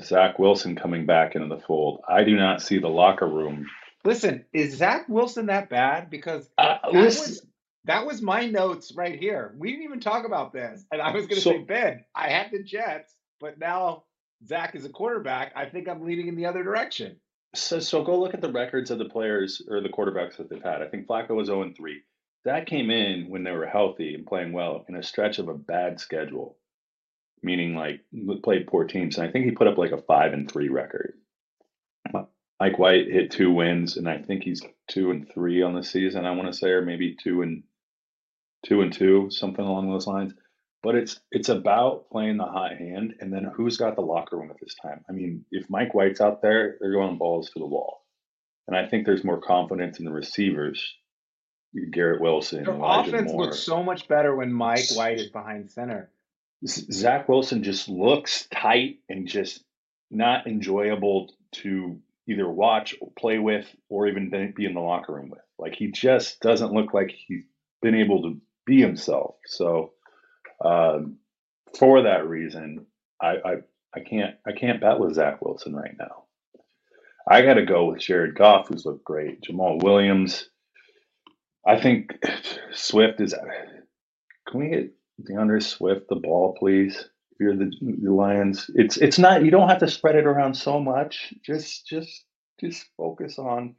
Zach 0.00 0.38
Wilson 0.38 0.76
coming 0.76 1.06
back 1.06 1.34
into 1.34 1.48
the 1.48 1.60
fold. 1.60 2.00
I 2.08 2.24
do 2.24 2.36
not 2.36 2.62
see 2.62 2.78
the 2.78 2.88
locker 2.88 3.26
room. 3.26 3.66
Listen, 4.04 4.44
is 4.52 4.76
Zach 4.76 5.08
Wilson 5.08 5.46
that 5.46 5.68
bad? 5.68 6.10
Because 6.10 6.48
Uh, 6.58 6.78
that 6.84 6.92
listen, 6.92 7.30
was 7.30 7.46
that 7.84 8.06
was 8.06 8.22
my 8.22 8.46
notes 8.46 8.92
right 8.94 9.18
here. 9.18 9.54
We 9.58 9.70
didn't 9.70 9.84
even 9.84 10.00
talk 10.00 10.24
about 10.24 10.52
this, 10.52 10.84
and 10.90 11.02
I 11.02 11.12
was 11.12 11.26
going 11.26 11.36
to 11.36 11.40
so 11.42 11.50
say 11.50 11.58
Ben. 11.58 12.04
I 12.14 12.28
had 12.28 12.50
the 12.52 12.62
Jets, 12.62 13.14
but 13.40 13.58
now 13.58 14.04
Zach 14.46 14.74
is 14.74 14.84
a 14.84 14.88
quarterback. 14.88 15.52
I 15.56 15.66
think 15.66 15.88
I'm 15.88 16.04
leaning 16.04 16.28
in 16.28 16.36
the 16.36 16.46
other 16.46 16.62
direction. 16.62 17.16
So, 17.54 17.80
so 17.80 18.02
go 18.02 18.18
look 18.18 18.34
at 18.34 18.40
the 18.40 18.50
records 18.50 18.90
of 18.90 18.98
the 18.98 19.08
players 19.08 19.62
or 19.68 19.80
the 19.80 19.88
quarterbacks 19.88 20.36
that 20.38 20.48
they've 20.48 20.62
had. 20.62 20.80
I 20.80 20.88
think 20.88 21.06
Flacco 21.06 21.30
was 21.30 21.48
0 21.48 21.72
3. 21.76 22.02
That 22.44 22.66
came 22.66 22.90
in 22.90 23.28
when 23.28 23.44
they 23.44 23.52
were 23.52 23.66
healthy 23.66 24.14
and 24.14 24.26
playing 24.26 24.52
well 24.52 24.84
in 24.88 24.96
a 24.96 25.02
stretch 25.02 25.38
of 25.38 25.48
a 25.48 25.54
bad 25.54 26.00
schedule, 26.00 26.56
meaning 27.42 27.74
like 27.74 28.00
played 28.42 28.66
poor 28.66 28.84
teams. 28.84 29.18
And 29.18 29.26
I 29.26 29.30
think 29.30 29.44
he 29.44 29.50
put 29.50 29.66
up 29.66 29.78
like 29.78 29.92
a 29.92 30.02
5 30.02 30.32
and 30.32 30.50
3 30.50 30.68
record. 30.68 31.14
Mike 32.60 32.78
White 32.78 33.08
hit 33.08 33.32
two 33.32 33.50
wins, 33.52 33.96
and 33.96 34.08
I 34.08 34.18
think 34.18 34.44
he's 34.44 34.62
2 34.92 35.10
and 35.10 35.28
3 35.34 35.62
on 35.62 35.74
the 35.74 35.82
season, 35.82 36.24
I 36.24 36.30
want 36.30 36.46
to 36.46 36.56
say, 36.56 36.68
or 36.68 36.80
maybe 36.80 37.16
2 37.20 37.42
and 37.42 37.64
2 38.66 38.82
and 38.82 38.92
2, 38.92 39.30
something 39.30 39.64
along 39.64 39.90
those 39.90 40.06
lines. 40.06 40.32
But 40.80 40.94
it's 40.94 41.18
it's 41.32 41.48
about 41.48 42.08
playing 42.10 42.36
the 42.36 42.44
hot 42.44 42.76
hand, 42.76 43.14
and 43.18 43.32
then 43.32 43.50
who's 43.52 43.76
got 43.76 43.96
the 43.96 44.02
locker 44.02 44.36
room 44.36 44.50
at 44.50 44.60
this 44.60 44.76
time? 44.80 45.04
I 45.08 45.12
mean, 45.12 45.44
if 45.50 45.68
Mike 45.70 45.92
White's 45.92 46.20
out 46.20 46.40
there, 46.40 46.76
they're 46.80 46.92
going 46.92 47.18
balls 47.18 47.50
to 47.50 47.58
the 47.58 47.66
wall, 47.66 48.04
and 48.68 48.76
I 48.76 48.86
think 48.86 49.06
there's 49.06 49.24
more 49.24 49.40
confidence 49.40 49.98
in 49.98 50.04
the 50.04 50.12
receivers, 50.12 50.94
Garrett 51.90 52.20
Wilson, 52.20 52.62
Their 52.62 52.74
Elijah 52.74 53.10
offense 53.10 53.32
Moore. 53.32 53.44
looks 53.46 53.58
so 53.58 53.82
much 53.82 54.06
better 54.06 54.36
when 54.36 54.52
Mike 54.52 54.90
White 54.94 55.18
is 55.18 55.30
behind 55.30 55.68
center. 55.70 56.10
Zach 56.66 57.28
Wilson 57.28 57.62
just 57.64 57.88
looks 57.88 58.46
tight 58.52 58.98
and 59.08 59.28
just 59.28 59.64
not 60.10 60.46
enjoyable 60.46 61.34
to 61.52 62.00
either 62.28 62.48
watch, 62.48 62.94
or 63.00 63.12
play 63.18 63.38
with, 63.38 63.66
or 63.88 64.08
even 64.08 64.30
be 64.30 64.46
be 64.56 64.66
in 64.66 64.74
the 64.74 64.80
locker 64.80 65.14
room 65.14 65.30
with. 65.30 65.40
Like 65.58 65.74
he 65.74 65.88
just 65.92 66.40
doesn't 66.40 66.72
look 66.72 66.94
like 66.94 67.10
he's 67.10 67.44
been 67.82 67.94
able 67.96 68.22
to 68.22 68.40
be 68.66 68.80
himself. 68.80 69.36
So. 69.46 69.92
Um, 70.64 71.18
for 71.78 72.02
that 72.02 72.26
reason, 72.28 72.86
I, 73.20 73.36
I 73.44 73.54
I 73.94 74.00
can't 74.00 74.36
I 74.46 74.52
can't 74.52 74.80
bet 74.80 74.98
with 74.98 75.14
Zach 75.14 75.42
Wilson 75.42 75.74
right 75.74 75.96
now. 75.98 76.24
I 77.28 77.42
got 77.42 77.54
to 77.54 77.66
go 77.66 77.86
with 77.86 78.00
Jared 78.00 78.36
Goff, 78.36 78.68
who's 78.68 78.86
looked 78.86 79.04
great. 79.04 79.42
Jamaal 79.42 79.82
Williams. 79.82 80.48
I 81.66 81.80
think 81.80 82.18
Swift 82.72 83.20
is. 83.20 83.34
Can 84.48 84.60
we 84.60 84.68
get 84.70 84.92
DeAndre 85.20 85.62
Swift 85.62 86.08
the 86.08 86.16
ball, 86.16 86.54
please? 86.58 86.96
If 87.32 87.40
you're 87.40 87.56
the, 87.56 87.70
the 87.80 88.12
Lions, 88.12 88.70
it's 88.74 88.96
it's 88.96 89.18
not. 89.18 89.44
You 89.44 89.50
don't 89.50 89.68
have 89.68 89.78
to 89.78 89.88
spread 89.88 90.16
it 90.16 90.26
around 90.26 90.54
so 90.54 90.78
much. 90.80 91.32
Just 91.44 91.86
just 91.86 92.24
just 92.60 92.84
focus 92.96 93.38
on 93.38 93.74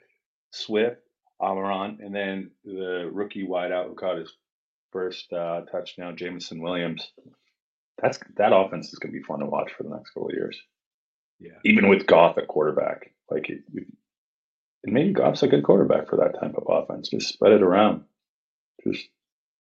Swift, 0.52 0.98
Amon-Ra, 1.42 1.84
and 2.00 2.14
then 2.14 2.52
the 2.66 3.10
rookie 3.12 3.46
wideout 3.48 3.88
who 3.88 3.96
caught 3.96 4.18
his 4.18 4.32
first 4.92 5.32
uh, 5.34 5.62
touchdown, 5.72 6.18
Jameson 6.18 6.62
Williams. 6.62 7.12
That's 8.02 8.20
that 8.38 8.54
offense 8.56 8.92
is 8.92 9.00
going 9.00 9.14
to 9.14 9.20
be 9.20 9.24
fun 9.24 9.40
to 9.40 9.46
watch 9.46 9.72
for 9.78 9.84
the 9.84 9.90
next 9.90 10.12
couple 10.12 10.30
of 10.30 10.36
years, 10.36 10.60
Yeah. 11.40 11.52
even 11.64 11.88
with 11.90 12.08
Goff 12.08 12.38
at 12.38 12.48
quarterback. 12.48 13.12
Like, 13.30 13.50
it, 13.50 13.60
it- 13.74 13.88
and 14.86 14.94
maybe 14.94 15.14
Goff's 15.14 15.44
a 15.44 15.48
good 15.48 15.64
quarterback 15.64 16.10
for 16.10 16.18
that 16.18 16.38
type 16.38 16.56
of 16.58 16.66
offense. 16.68 17.08
Just 17.08 17.30
spread 17.32 17.54
it 17.54 17.62
around. 17.64 18.04
Just 18.86 19.08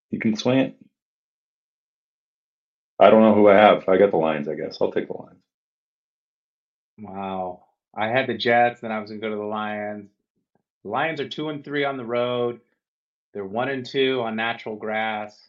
you 0.09 0.19
can 0.19 0.35
swing 0.35 0.59
it. 0.59 0.75
I 2.99 3.09
don't 3.09 3.21
know 3.21 3.35
who 3.35 3.49
I 3.49 3.55
have. 3.55 3.87
I 3.89 3.97
got 3.97 4.11
the 4.11 4.17
Lions. 4.17 4.47
I 4.47 4.55
guess 4.55 4.77
I'll 4.79 4.91
take 4.91 5.07
the 5.07 5.13
Lions. 5.13 5.41
Wow. 6.99 7.65
I 7.95 8.07
had 8.07 8.27
the 8.27 8.33
Jets, 8.33 8.81
then 8.81 8.91
I 8.91 8.99
was 8.99 9.09
going 9.09 9.21
to 9.21 9.27
go 9.27 9.31
to 9.31 9.39
the 9.39 9.43
Lions. 9.47 10.09
The 10.83 10.89
Lions 10.89 11.19
are 11.19 11.29
two 11.29 11.49
and 11.49 11.63
three 11.63 11.85
on 11.85 11.97
the 11.97 12.05
road. 12.05 12.59
They're 13.33 13.45
one 13.45 13.69
and 13.69 13.85
two 13.85 14.21
on 14.21 14.35
natural 14.35 14.75
grass. 14.75 15.39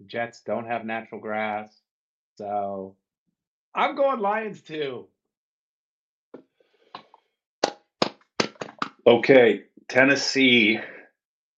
The 0.00 0.06
Jets 0.06 0.40
don't 0.44 0.66
have 0.66 0.84
natural 0.84 1.20
grass. 1.20 1.70
So 2.36 2.96
I'm 3.74 3.96
going 3.96 4.20
Lions 4.20 4.60
too. 4.60 5.06
Okay, 9.06 9.64
Tennessee 9.88 10.80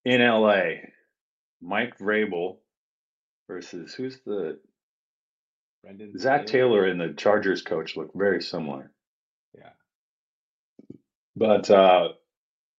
in 0.05 0.21
LA. 0.21 0.63
Mike 1.63 1.99
Vrabel 1.99 2.57
versus 3.49 3.95
who's 3.95 4.19
the 4.25 4.59
Brendan 5.83 6.19
Zach. 6.19 6.47
Taylor 6.47 6.85
and 6.85 7.01
the 7.01 7.15
Chargers 7.15 7.63
coach 7.63 7.97
look 7.97 8.11
very 8.15 8.43
similar. 8.43 8.91
Yeah. 9.57 9.71
But 11.37 11.71
uh, 11.71 12.09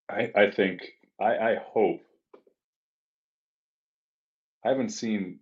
I, 0.09 0.31
I 0.35 0.51
think 0.51 0.81
I, 1.21 1.37
I 1.37 1.55
hope 1.73 2.01
I 4.65 4.69
haven't 4.69 4.89
seen 4.89 5.39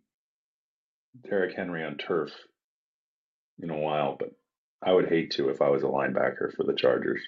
Derrick 1.28 1.56
Henry 1.56 1.84
on 1.84 1.98
turf 1.98 2.32
in 3.60 3.70
a 3.70 3.78
while, 3.78 4.16
but 4.20 4.32
I 4.84 4.94
would 4.94 5.10
hate 5.10 5.32
to 5.32 5.50
if 5.50 5.62
I 5.62 5.70
was 5.70 5.84
a 5.84 5.88
linebacker 5.88 6.54
for 6.56 6.64
the 6.64 6.76
Chargers 6.76 7.22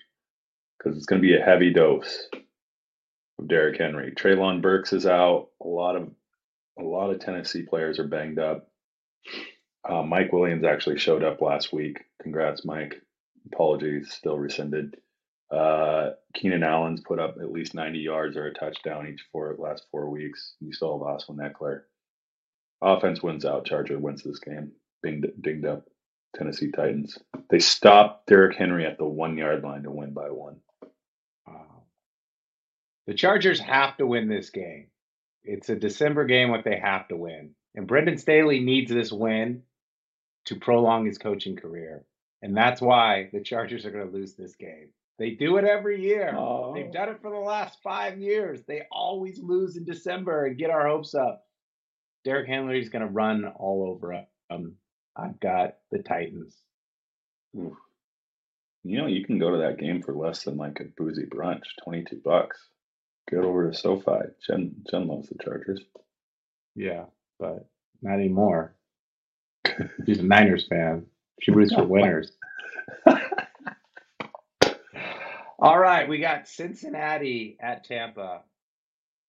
because 0.78 0.98
it's 0.98 1.06
going 1.08 1.22
to 1.22 1.28
be 1.28 1.36
a 1.36 1.44
heavy 1.44 1.74
dose 1.74 2.28
of 3.40 3.48
Derrick 3.48 3.80
Henry. 3.80 4.12
Treylon 4.12 4.62
Burks 4.62 4.94
is 4.94 5.06
out. 5.06 5.50
A 5.64 5.68
lot 5.68 5.96
of 5.96 6.10
a 6.80 6.84
lot 6.84 7.10
of 7.10 7.20
Tennessee 7.20 7.64
players 7.64 8.00
are 8.00 8.08
banged 8.08 8.40
up. 8.40 8.70
Uh, 9.88 10.04
Mike 10.04 10.34
Williams 10.34 10.66
actually 10.66 11.00
showed 11.00 11.24
up 11.24 11.42
last 11.42 11.72
week. 11.74 11.98
Congrats, 12.22 12.66
Mike. 12.66 12.96
Apologies, 13.52 14.12
still 14.12 14.38
rescinded. 14.38 14.98
Uh, 15.50 16.12
Keenan 16.34 16.64
Allen's 16.64 17.02
put 17.02 17.20
up 17.20 17.38
at 17.42 17.52
least 17.52 17.74
90 17.74 18.00
yards 18.00 18.36
or 18.36 18.48
a 18.48 18.54
touchdown 18.54 19.08
each 19.08 19.24
four 19.32 19.56
last 19.58 19.86
four 19.92 20.10
weeks. 20.10 20.56
You 20.60 20.74
still 20.74 20.98
have 20.98 21.08
Austin 21.08 21.38
Ekeler. 21.38 21.82
Offense 22.82 23.24
wins 23.24 23.46
out. 23.46 23.66
Charger 23.66 23.98
wins 23.98 24.24
this 24.24 24.40
game. 24.40 24.72
Binged, 25.06 25.32
dinged 25.42 25.66
up 25.66 25.86
Tennessee 26.36 26.72
Titans. 26.72 27.18
They 27.50 27.60
stopped 27.60 28.28
Derrick 28.28 28.58
Henry 28.58 28.86
at 28.86 28.98
the 28.98 29.06
one 29.06 29.38
yard 29.38 29.64
line 29.64 29.84
to 29.84 29.92
win 29.92 30.14
by 30.14 30.30
one. 30.30 30.58
Wow. 31.48 31.84
The 33.08 33.14
Chargers 33.14 33.60
have 33.62 33.96
to 33.98 34.06
win 34.06 34.28
this 34.28 34.50
game. 34.50 34.88
It's 35.48 35.70
a 35.70 35.76
December 35.76 36.26
game 36.26 36.50
what 36.50 36.64
they 36.66 36.78
have 36.78 37.08
to 37.08 37.16
win. 37.16 37.52
And 37.76 37.88
Brandon 37.88 38.18
Staley 38.18 38.60
needs 38.60 38.92
this 38.92 39.12
win 39.12 39.64
to 40.46 40.56
prolong 40.56 41.06
his 41.06 41.18
coaching 41.18 41.56
career. 41.56 42.06
And 42.42 42.56
that's 42.56 42.82
why 42.82 43.30
the 43.32 43.42
Chargers 43.42 43.86
are 43.86 43.92
going 43.92 44.08
to 44.08 44.14
lose 44.14 44.36
this 44.36 44.56
game. 44.56 44.90
They 45.20 45.32
do 45.32 45.58
it 45.58 45.66
every 45.66 46.02
year. 46.02 46.36
Oh. 46.38 46.74
They've 46.76 46.92
done 46.92 47.10
it 47.10 47.22
for 47.22 47.32
the 47.32 47.38
last 47.38 47.80
five 47.84 48.20
years. 48.20 48.62
They 48.68 48.84
always 48.92 49.40
lose 49.42 49.76
in 49.76 49.86
December 49.86 50.46
and 50.46 50.58
get 50.58 50.70
our 50.70 50.88
hopes 50.88 51.16
up. 51.16 51.44
Derrick 52.24 52.48
Henry's 52.48 52.90
going 52.90 53.02
to 53.02 53.12
run 53.12 53.46
all 53.46 53.90
over 53.90 54.26
them. 54.50 54.76
I've 55.16 55.40
got 55.40 55.78
the 55.92 56.00
Titans. 56.00 56.56
Oof. 57.58 57.74
You 58.84 59.00
know, 59.00 59.08
you 59.08 59.26
can 59.26 59.40
go 59.40 59.52
to 59.52 59.58
that 59.60 59.80
game 59.80 60.04
for 60.04 60.14
less 60.14 60.44
than 60.44 60.58
like 60.58 60.80
a 60.80 60.86
boozy 60.96 61.26
brunch, 61.26 61.64
22 61.84 62.22
bucks. 62.24 62.60
Get 63.30 63.40
over 63.40 63.70
to 63.70 63.78
SoFi. 63.78 64.30
Jen, 64.46 64.76
Jen 64.90 65.08
loves 65.08 65.30
the 65.30 65.36
Chargers. 65.44 65.82
Yeah, 66.76 67.06
but 67.40 67.68
not 68.02 68.14
anymore. 68.16 68.76
She's 70.06 70.20
a 70.20 70.24
Niners 70.24 70.66
fan. 70.68 71.06
She 71.42 71.52
roots 71.52 71.74
for 71.74 71.84
winners. 71.84 72.32
All 75.60 75.80
right, 75.80 76.08
we 76.08 76.20
got 76.20 76.48
Cincinnati 76.48 77.58
at 77.60 77.84
Tampa. 77.84 78.44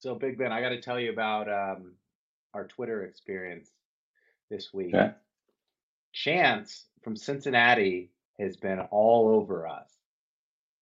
So, 0.00 0.14
Big 0.14 0.38
Ben, 0.38 0.52
I 0.52 0.61
got 0.61 0.68
to 0.70 0.80
tell 0.80 1.00
you 1.00 1.11
about 1.11 1.48
um, 1.48 1.94
our 2.54 2.66
Twitter 2.66 3.02
experience 3.02 3.70
this 4.50 4.72
week. 4.72 4.90
Yeah. 4.92 5.12
Chance 6.12 6.84
from 7.02 7.16
Cincinnati 7.16 8.11
has 8.38 8.56
been 8.56 8.78
all 8.78 9.28
over 9.28 9.66
us 9.66 9.90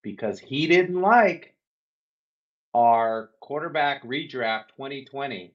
because 0.02 0.38
he 0.38 0.66
didn't 0.66 1.00
like 1.00 1.55
our 2.76 3.30
quarterback 3.40 4.04
redraft 4.04 4.68
2020. 4.76 5.54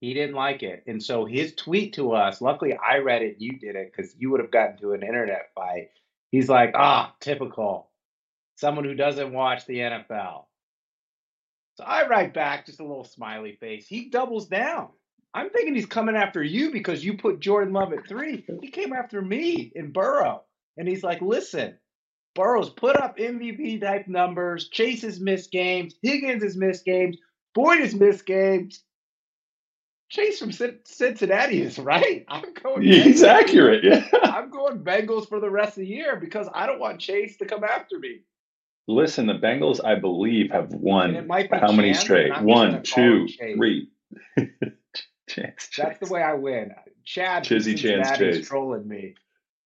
He 0.00 0.14
didn't 0.14 0.36
like 0.36 0.62
it. 0.62 0.84
And 0.86 1.02
so 1.02 1.24
his 1.24 1.54
tweet 1.56 1.94
to 1.94 2.12
us, 2.12 2.40
luckily 2.40 2.76
I 2.76 2.98
read 2.98 3.22
it, 3.22 3.36
you 3.40 3.58
did 3.58 3.74
it 3.74 3.92
because 3.94 4.14
you 4.16 4.30
would 4.30 4.38
have 4.38 4.52
gotten 4.52 4.78
to 4.78 4.92
an 4.92 5.02
internet 5.02 5.50
fight. 5.56 5.88
He's 6.30 6.48
like, 6.48 6.70
ah, 6.76 7.12
typical. 7.18 7.90
Someone 8.54 8.84
who 8.84 8.94
doesn't 8.94 9.32
watch 9.32 9.66
the 9.66 9.78
NFL. 9.78 10.44
So 11.74 11.84
I 11.84 12.06
write 12.06 12.32
back 12.32 12.66
just 12.66 12.78
a 12.78 12.86
little 12.86 13.04
smiley 13.04 13.56
face. 13.58 13.88
He 13.88 14.08
doubles 14.08 14.46
down. 14.46 14.90
I'm 15.34 15.50
thinking 15.50 15.74
he's 15.74 15.86
coming 15.86 16.14
after 16.14 16.44
you 16.44 16.70
because 16.70 17.04
you 17.04 17.18
put 17.18 17.40
Jordan 17.40 17.72
Love 17.72 17.92
at 17.92 18.06
three. 18.06 18.46
He 18.62 18.70
came 18.70 18.92
after 18.92 19.20
me 19.20 19.72
in 19.74 19.90
Burrow. 19.90 20.44
And 20.76 20.86
he's 20.86 21.02
like, 21.02 21.20
listen, 21.20 21.76
Burrow's 22.36 22.70
put 22.70 22.96
up 22.96 23.16
MVP 23.16 23.80
type 23.80 24.06
numbers. 24.06 24.68
Chase 24.68 25.02
has 25.02 25.18
missed 25.18 25.50
games. 25.50 25.94
Higgins 26.02 26.44
has 26.44 26.56
missed 26.56 26.84
games. 26.84 27.16
Boyd 27.54 27.80
has 27.80 27.94
missed 27.94 28.26
games. 28.26 28.82
Chase 30.08 30.38
from 30.38 30.52
Cincinnati 30.52 31.62
is 31.62 31.78
right. 31.78 32.24
I'm 32.28 32.54
going. 32.62 32.82
He's 32.82 33.22
Bengals. 33.22 33.28
accurate. 33.28 33.84
Yeah. 33.84 34.06
I'm 34.22 34.50
going 34.50 34.84
Bengals 34.84 35.28
for 35.28 35.40
the 35.40 35.50
rest 35.50 35.70
of 35.70 35.80
the 35.80 35.86
year 35.86 36.16
because 36.16 36.48
I 36.54 36.66
don't 36.66 36.78
want 36.78 37.00
Chase 37.00 37.38
to 37.38 37.46
come 37.46 37.64
after 37.64 37.98
me. 37.98 38.20
Listen, 38.86 39.26
the 39.26 39.34
Bengals, 39.34 39.84
I 39.84 39.96
believe, 39.96 40.52
have 40.52 40.72
won 40.72 41.28
how 41.50 41.72
many 41.72 41.92
straight? 41.94 42.40
One, 42.40 42.84
two, 42.84 43.26
three. 43.56 43.90
Chance 45.28 45.70
That's 45.76 45.98
the 45.98 46.12
way 46.12 46.22
I 46.22 46.34
win. 46.34 46.72
Chad 47.04 47.42
Chizzy 47.42 47.76
Chance 47.76 48.16
Chase 48.16 48.46
trolling 48.46 48.86
me. 48.86 49.14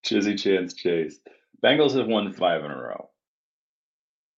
Chizzy 0.07 0.41
Chance 0.41 0.73
Chase. 0.73 1.19
Bengals 1.65 1.97
have 1.97 2.07
won 2.07 2.33
five 2.33 2.65
in 2.65 2.71
a 2.71 2.77
row. 2.77 3.11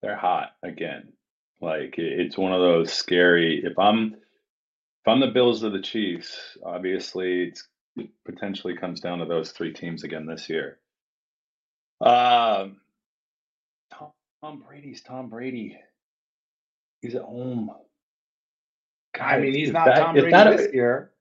They're 0.02 0.16
hot 0.16 0.50
again. 0.62 1.12
Like 1.61 1.94
it's 1.96 2.37
one 2.37 2.52
of 2.52 2.61
those 2.61 2.92
scary. 2.92 3.62
If 3.64 3.78
I'm 3.78 4.14
if 4.14 5.08
I'm 5.08 5.20
the 5.20 5.28
Bills 5.28 5.62
or 5.62 5.70
the 5.70 5.80
Chiefs, 5.80 6.58
obviously 6.64 7.52
it 7.96 8.11
potentially 8.24 8.76
comes 8.76 9.00
down 9.00 9.18
to 9.18 9.26
those 9.26 9.52
three 9.52 9.72
teams 9.72 10.02
again 10.02 10.26
this 10.26 10.48
year. 10.48 10.78
Um, 12.00 12.80
Tom, 13.92 14.11
Tom 14.42 14.64
Brady's 14.66 15.02
Tom 15.02 15.28
Brady. 15.28 15.78
He's 17.00 17.14
at 17.14 17.22
home. 17.22 17.70
God, 19.14 19.24
I 19.24 19.40
mean, 19.40 19.54
he's 19.54 19.72
not 19.72 19.87
that, 19.87 19.98
Tom 19.98 20.14
Brady 20.14 20.30
that, 20.30 20.56
this 20.56 20.74
year. 20.74 21.12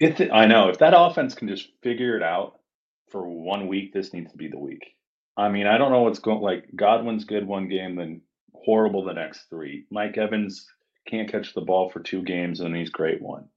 If 0.00 0.20
it, 0.20 0.30
I 0.32 0.46
know 0.46 0.68
if 0.68 0.78
that 0.78 0.94
offense 0.96 1.34
can 1.34 1.46
just 1.46 1.68
figure 1.82 2.16
it 2.16 2.22
out 2.22 2.58
for 3.10 3.28
one 3.28 3.68
week, 3.68 3.92
this 3.92 4.12
needs 4.12 4.32
to 4.32 4.36
be 4.36 4.48
the 4.48 4.58
week. 4.58 4.94
I 5.40 5.48
mean, 5.48 5.66
I 5.66 5.78
don't 5.78 5.90
know 5.90 6.02
what's 6.02 6.18
going. 6.18 6.40
Like 6.40 6.66
Godwin's 6.76 7.24
good 7.24 7.46
one 7.46 7.68
game, 7.68 7.96
then 7.96 8.20
horrible 8.52 9.04
the 9.04 9.14
next 9.14 9.48
three. 9.48 9.86
Mike 9.90 10.18
Evans 10.18 10.66
can't 11.08 11.30
catch 11.30 11.54
the 11.54 11.62
ball 11.62 11.88
for 11.88 12.00
two 12.00 12.22
games, 12.22 12.60
and 12.60 12.72
then 12.72 12.78
he's 12.78 12.90
great 12.90 13.22
one. 13.22 13.48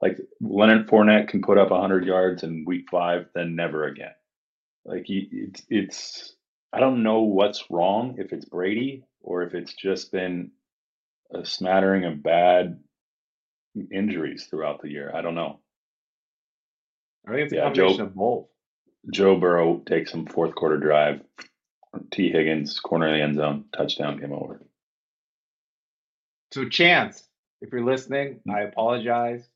Like 0.00 0.18
Leonard 0.40 0.88
Fournette 0.88 1.28
can 1.28 1.42
put 1.42 1.58
up 1.58 1.70
100 1.70 2.06
yards 2.06 2.42
in 2.42 2.64
week 2.66 2.86
five, 2.90 3.26
then 3.34 3.54
never 3.54 3.86
again. 3.86 4.14
Like 4.86 5.04
it's 5.08 5.62
it's 5.68 6.34
I 6.72 6.80
don't 6.80 7.02
know 7.02 7.22
what's 7.22 7.64
wrong 7.70 8.16
if 8.18 8.32
it's 8.32 8.46
Brady 8.46 9.04
or 9.20 9.42
if 9.42 9.54
it's 9.54 9.74
just 9.74 10.12
been 10.12 10.52
a 11.34 11.44
smattering 11.44 12.04
of 12.04 12.22
bad 12.22 12.80
injuries 13.92 14.46
throughout 14.48 14.80
the 14.80 14.90
year. 14.90 15.10
I 15.14 15.20
don't 15.20 15.34
know. 15.34 15.60
I 17.26 17.32
think 17.32 17.42
it's 17.42 17.52
a 17.52 17.56
yeah, 17.56 17.62
combination 17.64 17.98
Joe, 17.98 18.04
of 18.04 18.14
both. 18.14 18.46
Joe 19.12 19.38
Burrow 19.38 19.82
takes 19.86 20.10
some 20.10 20.26
fourth 20.26 20.54
quarter 20.54 20.78
drive. 20.78 21.20
T. 22.10 22.30
Higgins, 22.30 22.78
corner 22.80 23.08
of 23.08 23.14
the 23.14 23.22
end 23.22 23.36
zone, 23.36 23.64
touchdown, 23.74 24.18
game 24.18 24.32
over. 24.32 24.60
So, 26.52 26.68
Chance, 26.68 27.24
if 27.60 27.72
you're 27.72 27.84
listening, 27.84 28.40
I 28.50 28.60
apologize. 28.62 29.48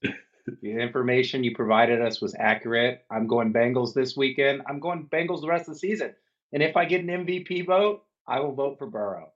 the 0.62 0.70
information 0.70 1.44
you 1.44 1.54
provided 1.54 2.00
us 2.00 2.20
was 2.20 2.34
accurate. 2.38 3.04
I'm 3.10 3.26
going 3.26 3.52
Bengals 3.52 3.94
this 3.94 4.16
weekend. 4.16 4.62
I'm 4.66 4.80
going 4.80 5.06
Bengals 5.12 5.42
the 5.42 5.48
rest 5.48 5.68
of 5.68 5.74
the 5.74 5.80
season. 5.80 6.14
And 6.52 6.62
if 6.62 6.76
I 6.76 6.84
get 6.84 7.02
an 7.02 7.08
MVP 7.08 7.66
vote, 7.66 8.02
I 8.26 8.40
will 8.40 8.52
vote 8.52 8.78
for 8.78 8.86
Burrow. 8.86 9.32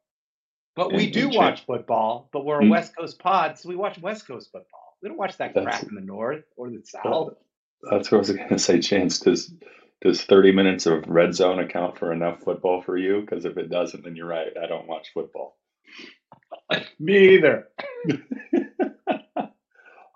But 0.76 0.92
we 0.92 1.08
do 1.08 1.28
watch 1.28 1.64
football, 1.66 2.28
but 2.32 2.44
we're 2.44 2.60
a 2.60 2.64
hmm. 2.64 2.70
West 2.70 2.96
Coast 2.96 3.20
pod, 3.20 3.58
so 3.58 3.68
we 3.68 3.76
watch 3.76 3.98
West 4.00 4.26
Coast 4.26 4.50
football. 4.50 4.96
We 5.00 5.08
don't 5.08 5.18
watch 5.18 5.36
that 5.36 5.52
crap 5.52 5.84
in 5.84 5.94
the 5.94 6.00
North 6.00 6.44
or 6.56 6.68
the 6.68 6.82
South. 6.82 7.34
That's 7.90 8.10
what 8.10 8.16
I 8.16 8.18
was 8.18 8.30
going 8.32 8.48
to 8.48 8.58
say, 8.58 8.80
Chance. 8.80 9.20
Does 9.20 9.52
does 10.04 10.22
30 10.22 10.52
minutes 10.52 10.84
of 10.86 11.02
red 11.08 11.34
zone 11.34 11.58
account 11.58 11.98
for 11.98 12.12
enough 12.12 12.40
football 12.42 12.82
for 12.82 12.96
you? 12.96 13.22
Because 13.22 13.46
if 13.46 13.56
it 13.56 13.70
doesn't, 13.70 14.04
then 14.04 14.14
you're 14.14 14.26
right. 14.26 14.52
I 14.62 14.66
don't 14.66 14.86
watch 14.86 15.10
football. 15.14 15.56
Me 17.00 17.36
either. 17.36 17.68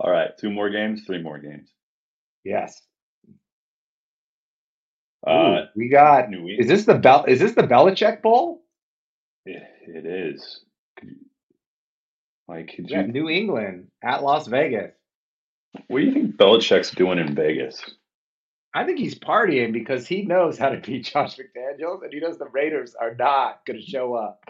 All 0.01 0.11
right, 0.11 0.31
two 0.38 0.51
more 0.51 0.70
games, 0.70 1.03
three 1.07 1.22
more 1.22 1.38
games. 1.38 1.70
Yes. 2.44 2.81
Uh, 5.27 5.62
we 5.74 5.88
got. 5.88 6.31
New 6.31 6.48
England. 6.48 6.61
is 6.61 6.68
this 6.68 6.85
the 6.85 6.94
Bel? 6.94 7.24
Is 7.27 7.40
this 7.40 7.53
the 7.53 7.62
Belichick 7.62 8.22
Bowl? 8.22 8.62
It, 9.44 9.62
it 9.87 10.07
is. 10.07 10.61
You, 11.03 11.16
like, 12.46 12.72
could 12.77 12.88
yeah, 12.88 13.03
you, 13.03 13.09
New 13.09 13.29
England 13.29 13.88
at 14.05 14.22
Las 14.22 14.46
Vegas. 14.46 14.92
What 15.88 15.98
do 15.98 16.05
you 16.05 16.12
think 16.12 16.37
Belichick's 16.37 16.92
doing 16.92 17.18
in 17.18 17.35
Vegas? 17.35 17.83
I 18.78 18.84
think 18.84 19.00
he's 19.00 19.18
partying 19.18 19.72
because 19.72 20.06
he 20.06 20.22
knows 20.22 20.56
how 20.56 20.68
to 20.68 20.76
beat 20.86 21.06
Josh 21.06 21.36
McDaniels, 21.36 22.04
and 22.04 22.12
he 22.12 22.20
knows 22.20 22.38
the 22.38 22.46
Raiders 22.46 22.94
are 22.94 23.14
not 23.16 23.66
going 23.66 23.80
to 23.80 23.84
show 23.84 24.14
up. 24.14 24.44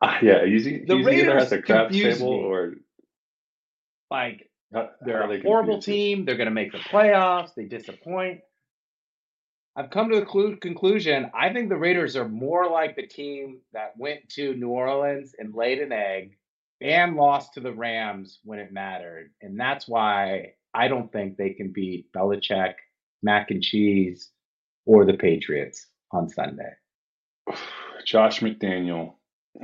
Uh, 0.00 0.16
yeah, 0.22 0.46
he's, 0.46 0.64
he's 0.64 0.86
the 0.86 1.02
Raiders 1.02 1.22
either 1.24 1.38
at 1.38 1.50
the 1.50 1.62
craps 1.62 1.92
table 1.92 2.38
me. 2.38 2.44
or 2.44 2.74
like 4.12 4.48
they're 4.70 5.28
a 5.28 5.42
horrible 5.42 5.82
team. 5.82 6.24
They're 6.24 6.36
going 6.36 6.46
to 6.48 6.54
make 6.54 6.70
the 6.70 6.78
playoffs. 6.78 7.54
They 7.56 7.64
disappoint. 7.64 8.42
I've 9.74 9.90
come 9.90 10.10
to 10.10 10.20
the 10.20 10.56
conclusion. 10.60 11.28
I 11.34 11.52
think 11.52 11.68
the 11.68 11.76
Raiders 11.76 12.14
are 12.14 12.28
more 12.28 12.70
like 12.70 12.94
the 12.94 13.08
team 13.08 13.58
that 13.72 13.94
went 13.96 14.28
to 14.30 14.54
New 14.54 14.68
Orleans 14.68 15.34
and 15.36 15.52
laid 15.52 15.80
an 15.80 15.90
egg 15.90 16.38
and 16.80 17.16
lost 17.16 17.54
to 17.54 17.60
the 17.60 17.72
Rams 17.72 18.38
when 18.44 18.60
it 18.60 18.72
mattered, 18.72 19.32
and 19.42 19.58
that's 19.58 19.88
why 19.88 20.52
I 20.72 20.86
don't 20.86 21.10
think 21.10 21.36
they 21.36 21.50
can 21.50 21.72
beat 21.72 22.12
Belichick 22.12 22.74
mac 23.22 23.50
and 23.50 23.62
cheese, 23.62 24.30
or 24.86 25.04
the 25.04 25.14
Patriots 25.14 25.86
on 26.12 26.28
Sunday? 26.28 26.72
Josh 28.04 28.40
McDaniel 28.40 29.14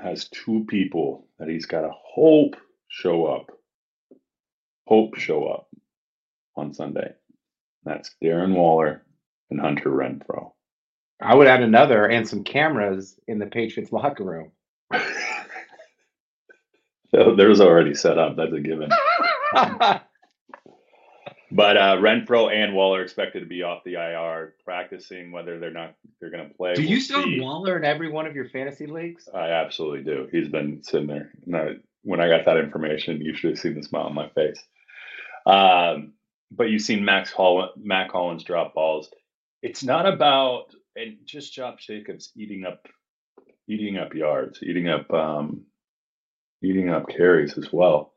has 0.03 0.29
two 0.29 0.65
people 0.69 1.27
that 1.39 1.49
he's 1.49 1.67
got 1.67 1.83
to 1.83 1.91
hope 1.93 2.57
show 2.89 3.27
up. 3.27 3.51
Hope 4.87 5.17
show 5.17 5.47
up 5.47 5.69
on 6.57 6.75
Sunday. 6.75 7.13
That's 7.85 8.15
Darren 8.23 8.55
Waller 8.55 9.05
and 9.51 9.61
Hunter 9.61 9.91
Renfrow. 9.91 10.53
I 11.21 11.35
would 11.35 11.47
add 11.47 11.63
another 11.63 12.07
and 12.07 12.29
some 12.29 12.45
cameras 12.45 13.19
in 13.27 13.39
the 13.39 13.47
Patriots 13.47 13.93
locker 13.93 14.25
room. 14.25 14.51
There's 17.13 17.61
already 17.61 17.95
set 17.95 18.19
up. 18.19 18.37
That's 18.37 18.53
a 18.53 18.61
given. 18.61 18.91
But 21.55 21.77
uh, 21.77 21.97
Renfrow 21.99 22.53
and 22.53 22.75
Waller 22.75 23.01
expected 23.01 23.41
to 23.41 23.47
be 23.47 23.63
off 23.63 23.85
the 23.85 23.95
IR, 23.95 24.55
practicing 24.65 25.31
whether 25.31 25.61
they're 25.61 25.71
not 25.71 25.95
they're 26.21 26.31
going 26.31 26.49
to 26.49 26.55
play. 26.55 26.75
Do 26.75 26.83
you 26.83 27.01
still 27.01 27.21
have 27.21 27.41
Waller 27.41 27.77
in 27.77 27.85
every 27.85 28.11
one 28.11 28.27
of 28.27 28.35
your 28.35 28.49
fantasy 28.49 28.89
leagues? 28.89 29.29
I 29.33 29.51
absolutely 29.51 30.03
do. 30.03 30.29
He's 30.33 30.49
been 30.49 30.83
sitting 30.83 31.07
there. 31.07 31.31
when 32.03 32.21
I 32.21 32.29
got 32.29 32.45
that 32.47 32.57
information, 32.57 33.21
you 33.21 33.37
should 33.37 33.51
have 33.51 33.61
seen 33.61 33.77
the 33.77 33.85
smile 33.85 34.07
on 34.07 34.15
my 34.15 34.29
face. 34.31 34.61
Um, 35.47 36.15
but 36.51 36.71
you've 36.71 36.83
seen 36.83 37.05
Max 37.05 37.31
Hall, 37.31 37.71
Mack 37.77 38.11
Hollins 38.11 38.43
drop 38.43 38.75
balls. 38.75 39.09
It's 39.63 39.85
not 39.85 40.07
about 40.07 40.75
and 40.97 41.19
just 41.25 41.55
Josh 41.55 41.87
Jacobs 41.87 42.33
eating 42.37 42.65
up, 42.65 42.89
eating 43.69 43.97
up 43.97 44.13
yards, 44.13 44.59
eating 44.61 44.89
up, 44.89 45.13
um, 45.13 45.67
eating 46.65 46.89
up 46.89 47.09
carries 47.09 47.57
as 47.57 47.73
well. 47.73 48.14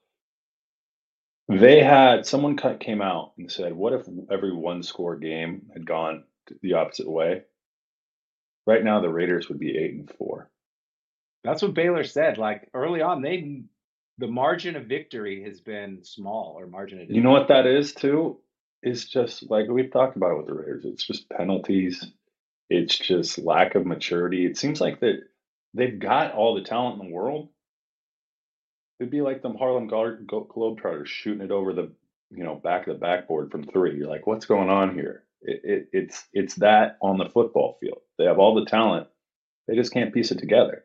They 1.50 1.82
had 1.82 2.26
someone 2.26 2.58
came 2.58 3.02
out 3.02 3.34
and 3.38 3.52
said, 3.52 3.74
"What 3.74 3.94
if 3.94 4.08
every 4.30 4.54
one 4.54 4.84
score 4.84 5.16
game 5.16 5.70
had 5.74 5.86
gone 5.86 6.26
the 6.62 6.74
opposite 6.74 7.10
way? 7.10 7.44
Right 8.66 8.84
now, 8.84 9.00
the 9.00 9.10
Raiders 9.10 9.48
would 9.48 9.60
be 9.60 9.78
eight 9.78 9.94
and 9.94 10.12
four. 10.18 10.50
That's 11.44 11.62
what 11.62 11.74
Baylor 11.74 12.04
said. 12.04 12.38
Like 12.38 12.70
early 12.74 13.02
on, 13.02 13.22
they 13.22 13.64
the 14.18 14.28
margin 14.28 14.76
of 14.76 14.86
victory 14.88 15.44
has 15.44 15.62
been 15.62 16.04
small, 16.04 16.56
or 16.58 16.68
margin 16.68 17.02
of 17.02 17.10
you 17.10 17.22
know 17.22 17.32
what 17.32 17.48
that 17.48 17.66
is 17.66 17.94
too. 17.94 18.40
It's 18.84 19.06
just 19.06 19.50
like 19.50 19.70
we've 19.70 19.92
talked 19.92 20.18
about 20.18 20.32
it 20.32 20.38
with 20.38 20.48
the 20.48 20.54
Raiders. 20.54 20.86
It's 20.86 21.06
just 21.06 21.30
penalties. 21.30 22.06
It's 22.70 22.98
just 22.98 23.38
lack 23.38 23.76
of 23.76 23.86
maturity. 23.86 24.46
It 24.46 24.58
seems 24.58 24.82
like 24.82 25.00
that 25.00 25.22
they've 25.74 25.98
got 25.98 26.34
all 26.34 26.56
the 26.56 26.64
talent 26.64 27.02
in 27.02 27.08
the 27.08 27.14
world, 27.14 27.50
It'd 29.00 29.12
be 29.12 29.22
like 29.22 29.42
them 29.42 29.56
Harlem 29.56 29.90
Globetrotters 29.90 31.08
shooting 31.08 31.44
it 31.44 31.52
over 31.52 31.74
the 31.74 31.92
you 32.32 32.44
know 32.44 32.56
back 32.56 32.88
of 32.88 32.96
the 32.96 33.00
backboard 33.00 33.52
from 33.52 33.64
three. 33.64 33.96
You're 33.96 34.10
like, 34.10 34.28
what's 34.28 34.46
going 34.46 34.70
on 34.70 34.94
here? 34.94 35.24
It, 35.42 35.62
it, 35.64 35.90
it's 35.94 36.24
it's 36.34 36.56
that 36.56 36.98
on 37.02 37.18
the 37.18 37.30
football 37.30 37.78
field. 37.80 38.00
They 38.18 38.26
have 38.26 38.40
all 38.40 38.56
the 38.56 38.66
talent, 38.66 39.08
they 39.68 39.76
just 39.76 39.94
can't 39.94 40.14
piece 40.14 40.32
it 40.32 40.40
together. 40.40 40.84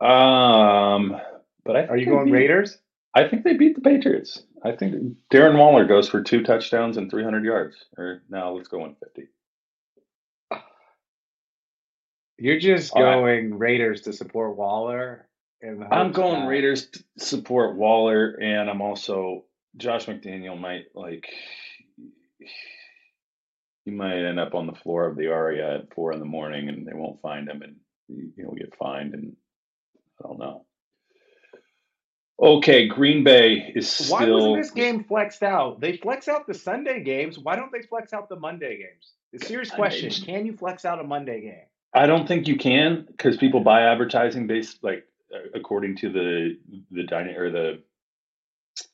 Um, 0.00 1.16
but 1.64 1.76
I 1.76 1.86
are 1.86 1.96
you 1.96 2.06
going 2.06 2.26
beat, 2.26 2.32
Raiders? 2.32 2.78
I 3.14 3.26
think 3.26 3.42
they 3.42 3.54
beat 3.54 3.74
the 3.74 3.80
Patriots. 3.80 4.44
I 4.62 4.72
think 4.72 5.16
Darren 5.32 5.58
Waller 5.58 5.84
goes 5.84 6.08
for 6.08 6.22
two 6.22 6.42
touchdowns 6.42 6.96
and 6.96 7.10
300 7.10 7.44
yards. 7.44 7.76
Or 7.96 8.22
now 8.28 8.52
let's 8.52 8.68
go 8.68 8.78
150. 8.78 9.28
You're 12.38 12.60
just 12.60 12.92
All 12.92 13.02
going 13.02 13.50
right. 13.50 13.58
Raiders 13.58 14.02
to 14.02 14.12
support 14.12 14.56
Waller. 14.56 15.28
in 15.60 15.80
the 15.80 15.92
I'm 15.92 16.12
going 16.12 16.42
that 16.42 16.48
Raiders 16.48 16.86
to 16.90 17.04
support 17.18 17.76
Waller, 17.76 18.34
and 18.40 18.70
I'm 18.70 18.80
also 18.80 19.44
Josh 19.76 20.06
McDaniel 20.06 20.58
might 20.58 20.86
like 20.94 21.28
he 23.84 23.90
might 23.90 24.24
end 24.24 24.38
up 24.38 24.54
on 24.54 24.66
the 24.66 24.74
floor 24.74 25.06
of 25.06 25.16
the 25.16 25.32
Aria 25.32 25.78
at 25.78 25.94
four 25.94 26.12
in 26.12 26.20
the 26.20 26.26
morning, 26.26 26.68
and 26.68 26.86
they 26.86 26.94
won't 26.94 27.20
find 27.20 27.48
him, 27.48 27.62
and 27.62 27.76
he'll 28.36 28.52
get 28.52 28.76
fined, 28.76 29.14
and 29.14 29.36
I 30.22 30.28
don't 30.28 30.38
know. 30.38 30.64
Okay, 32.40 32.86
Green 32.86 33.24
Bay 33.24 33.72
is 33.74 33.90
still. 33.90 34.16
why 34.16 34.30
wasn't 34.30 34.62
this 34.62 34.70
game 34.70 35.02
flexed 35.02 35.42
out? 35.42 35.80
They 35.80 35.96
flex 35.96 36.28
out 36.28 36.46
the 36.46 36.54
Sunday 36.54 37.02
games. 37.02 37.36
Why 37.36 37.56
don't 37.56 37.72
they 37.72 37.82
flex 37.82 38.12
out 38.12 38.28
the 38.28 38.38
Monday 38.38 38.76
games? 38.76 39.12
The 39.32 39.44
serious 39.44 39.70
question: 39.70 40.10
Can 40.24 40.46
you 40.46 40.56
flex 40.56 40.84
out 40.84 41.00
a 41.00 41.04
Monday 41.04 41.40
game? 41.40 41.67
I 41.94 42.06
don't 42.06 42.26
think 42.26 42.46
you 42.46 42.56
can 42.56 43.06
because 43.06 43.36
people 43.36 43.60
buy 43.60 43.82
advertising 43.82 44.46
based 44.46 44.82
like 44.82 45.04
according 45.54 45.96
to 45.98 46.10
the 46.10 46.58
the 46.90 47.04
dyna 47.04 47.32
or 47.38 47.50
the 47.50 47.82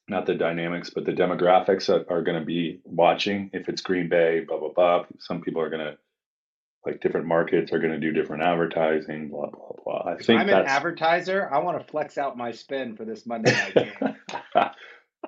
not 0.09 0.26
the 0.26 0.35
dynamics, 0.35 0.90
but 0.90 1.04
the 1.04 1.12
demographics 1.12 1.87
that 1.87 2.07
are 2.09 2.22
going 2.22 2.38
to 2.38 2.44
be 2.44 2.80
watching. 2.85 3.50
If 3.52 3.68
it's 3.68 3.83
Green 3.83 4.09
Bay, 4.09 4.40
blah 4.46 4.59
blah 4.59 4.72
blah. 4.74 5.04
Some 5.18 5.40
people 5.40 5.61
are 5.61 5.70
going 5.70 5.85
to 5.85 5.96
like 6.87 7.00
different 7.00 7.26
markets 7.26 7.72
are 7.72 7.78
going 7.78 7.92
to 7.92 7.98
do 7.98 8.12
different 8.12 8.42
advertising. 8.42 9.28
Blah 9.28 9.50
blah 9.50 9.72
blah. 9.85 10.12
I 10.12 10.22
think 10.22 10.40
I'm 10.40 10.48
an 10.48 10.66
advertiser, 10.66 11.48
I 11.52 11.59
want 11.59 11.78
to 11.78 11.85
flex 11.90 12.18
out 12.18 12.37
my 12.37 12.52
spend 12.52 12.96
for 12.96 13.04
this 13.04 13.26
Monday 13.26 13.52
night 13.52 13.74
game. 13.74 14.16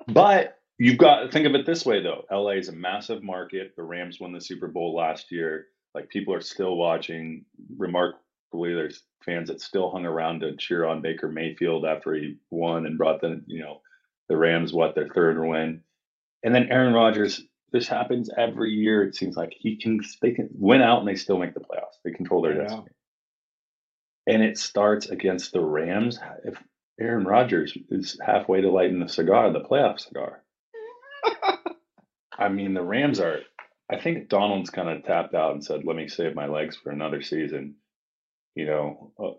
but 0.07 0.59
you've 0.77 0.97
got 0.97 1.31
think 1.31 1.47
of 1.47 1.55
it 1.55 1.65
this 1.65 1.85
way 1.85 2.01
though. 2.01 2.25
LA 2.31 2.51
is 2.51 2.69
a 2.69 2.73
massive 2.73 3.23
market. 3.23 3.73
The 3.75 3.83
Rams 3.83 4.19
won 4.19 4.33
the 4.33 4.41
Super 4.41 4.67
Bowl 4.67 4.95
last 4.95 5.31
year. 5.31 5.67
Like 5.95 6.09
people 6.09 6.33
are 6.33 6.41
still 6.41 6.75
watching. 6.75 7.45
Remarkably, 7.77 8.73
there's 8.73 9.03
fans 9.25 9.49
that 9.49 9.61
still 9.61 9.91
hung 9.91 10.05
around 10.05 10.41
to 10.41 10.55
cheer 10.57 10.85
on 10.85 11.01
Baker 11.01 11.27
Mayfield 11.27 11.85
after 11.85 12.13
he 12.13 12.37
won 12.49 12.85
and 12.85 12.97
brought 12.97 13.21
the 13.21 13.41
you 13.47 13.61
know 13.61 13.81
the 14.29 14.37
Rams 14.37 14.73
what 14.73 14.95
their 14.95 15.09
third 15.09 15.39
win. 15.39 15.81
And 16.43 16.53
then 16.53 16.69
Aaron 16.71 16.93
Rodgers. 16.93 17.41
This 17.73 17.87
happens 17.89 18.29
every 18.37 18.71
year. 18.71 19.03
It 19.03 19.15
seems 19.15 19.35
like 19.35 19.53
he 19.59 19.75
can 19.75 19.99
they 20.21 20.31
can 20.31 20.47
win 20.53 20.81
out 20.81 20.99
and 20.99 21.07
they 21.07 21.15
still 21.15 21.37
make 21.37 21.53
the 21.53 21.59
playoffs. 21.59 21.99
They 22.05 22.11
control 22.11 22.41
their 22.41 22.53
I 22.53 22.55
know. 22.55 22.61
destiny. 22.63 22.87
And 24.25 24.41
it 24.41 24.57
starts 24.57 25.07
against 25.09 25.51
the 25.51 25.59
Rams. 25.59 26.17
If 26.45 26.55
Aaron 26.99 27.25
Rodgers 27.25 27.77
is 27.89 28.17
halfway 28.25 28.61
to 28.61 28.71
lighting 28.71 28.99
the 29.01 29.09
cigar, 29.09 29.51
the 29.51 29.59
playoff 29.59 29.99
cigar. 29.99 30.43
I 32.37 32.49
mean, 32.49 32.73
the 32.73 32.83
Rams 32.83 33.19
are. 33.19 33.39
I 33.89 33.99
think 33.99 34.29
Donald's 34.29 34.69
kind 34.69 34.89
of 34.89 35.03
tapped 35.05 35.33
out 35.33 35.53
and 35.53 35.63
said, 35.63 35.85
"Let 35.85 35.95
me 35.95 36.07
save 36.07 36.35
my 36.35 36.47
legs 36.47 36.75
for 36.75 36.91
another 36.91 37.21
season." 37.21 37.75
You 38.55 38.65
know, 38.65 39.13
uh, 39.19 39.31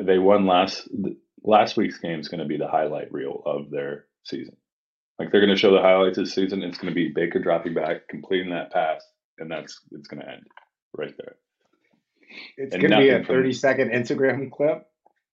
they 0.00 0.18
won 0.18 0.46
last 0.46 0.88
last 1.42 1.76
week's 1.76 1.98
game 1.98 2.20
is 2.20 2.28
going 2.28 2.40
to 2.40 2.46
be 2.46 2.56
the 2.56 2.68
highlight 2.68 3.12
reel 3.12 3.42
of 3.46 3.70
their 3.70 4.06
season. 4.24 4.56
Like 5.18 5.30
they're 5.30 5.40
going 5.40 5.54
to 5.54 5.60
show 5.60 5.72
the 5.72 5.80
highlights 5.82 6.18
of 6.18 6.24
the 6.24 6.30
season. 6.30 6.62
It's 6.62 6.78
going 6.78 6.92
to 6.92 6.94
be 6.94 7.12
Baker 7.14 7.38
dropping 7.38 7.74
back, 7.74 8.08
completing 8.08 8.50
that 8.50 8.72
pass, 8.72 9.04
and 9.38 9.50
that's 9.50 9.80
it's 9.92 10.08
going 10.08 10.22
to 10.22 10.28
end 10.28 10.42
right 10.96 11.14
there. 11.16 11.36
It's 12.56 12.76
going 12.76 12.90
to 12.90 12.96
be 12.96 13.10
a 13.10 13.12
nothing 13.12 13.26
from 13.26 13.36
30 13.36 13.52
second 13.52 13.90
Instagram 13.90 14.50
clip. 14.50 14.86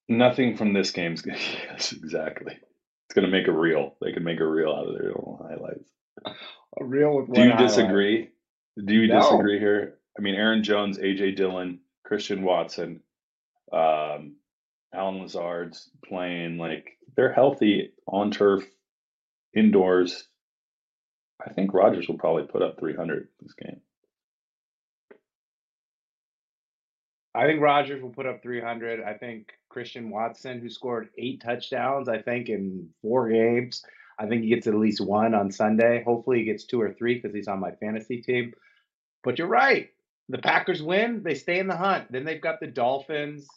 nothing 0.07 0.55
from 0.57 0.73
this 0.73 0.91
game's. 0.91 1.23
Yes, 1.71 1.93
exactly. 1.93 2.53
It's 2.53 3.15
going 3.15 3.25
to 3.25 3.31
make 3.31 3.47
a 3.47 3.51
reel. 3.51 3.95
They 4.01 4.11
can 4.11 4.23
make 4.23 4.39
a 4.39 4.47
reel 4.47 4.71
out 4.71 4.87
of 4.87 4.93
their 4.93 5.11
own 5.17 5.39
highlights. 5.41 5.89
A 6.25 6.83
reel 6.85 7.15
with 7.17 7.33
Do 7.33 7.41
you 7.41 7.51
highlight. 7.51 7.67
disagree? 7.67 8.29
Do 8.83 8.93
you 8.93 9.07
No. 9.07 9.19
disagree 9.19 9.59
here? 9.59 9.99
I 10.17 10.21
mean, 10.21 10.35
Aaron 10.35 10.63
Jones, 10.63 10.97
AJ 10.99 11.31
Dillon, 11.35 11.79
Christian 12.03 12.43
Watson, 12.43 13.01
um, 13.71 14.35
Allen 14.93 15.21
Lazard's 15.21 15.89
playing 16.05 16.57
like 16.57 16.97
they're 17.15 17.31
healthy 17.33 17.93
on 18.07 18.31
turf, 18.31 18.65
indoors. 19.53 20.27
I 21.45 21.51
think 21.53 21.73
Rodgers 21.73 22.07
will 22.07 22.17
probably 22.17 22.43
put 22.47 22.61
up 22.61 22.77
300 22.79 23.27
this 23.39 23.53
game. 23.53 23.81
I 27.33 27.45
think 27.45 27.61
Rodgers 27.61 28.01
will 28.01 28.09
put 28.11 28.25
up 28.25 28.41
300. 28.41 29.01
I 29.01 29.13
think 29.13 29.53
Christian 29.69 30.09
Watson, 30.09 30.59
who 30.59 30.69
scored 30.69 31.09
eight 31.17 31.41
touchdowns, 31.41 32.09
I 32.09 32.21
think, 32.21 32.49
in 32.49 32.89
four 33.01 33.29
games, 33.29 33.85
I 34.21 34.27
think 34.27 34.43
he 34.43 34.49
gets 34.49 34.67
at 34.67 34.75
least 34.75 35.01
one 35.01 35.33
on 35.33 35.51
Sunday. 35.51 36.03
Hopefully, 36.03 36.39
he 36.39 36.45
gets 36.45 36.65
two 36.65 36.79
or 36.79 36.93
three 36.93 37.15
because 37.15 37.33
he's 37.33 37.47
on 37.47 37.59
my 37.59 37.71
fantasy 37.71 38.21
team. 38.21 38.53
But 39.23 39.39
you're 39.39 39.47
right. 39.47 39.89
The 40.29 40.37
Packers 40.37 40.81
win, 40.81 41.23
they 41.23 41.33
stay 41.33 41.59
in 41.59 41.67
the 41.67 41.75
hunt. 41.75 42.11
Then 42.11 42.23
they've 42.23 42.41
got 42.41 42.59
the 42.59 42.67
Dolphins, 42.67 43.47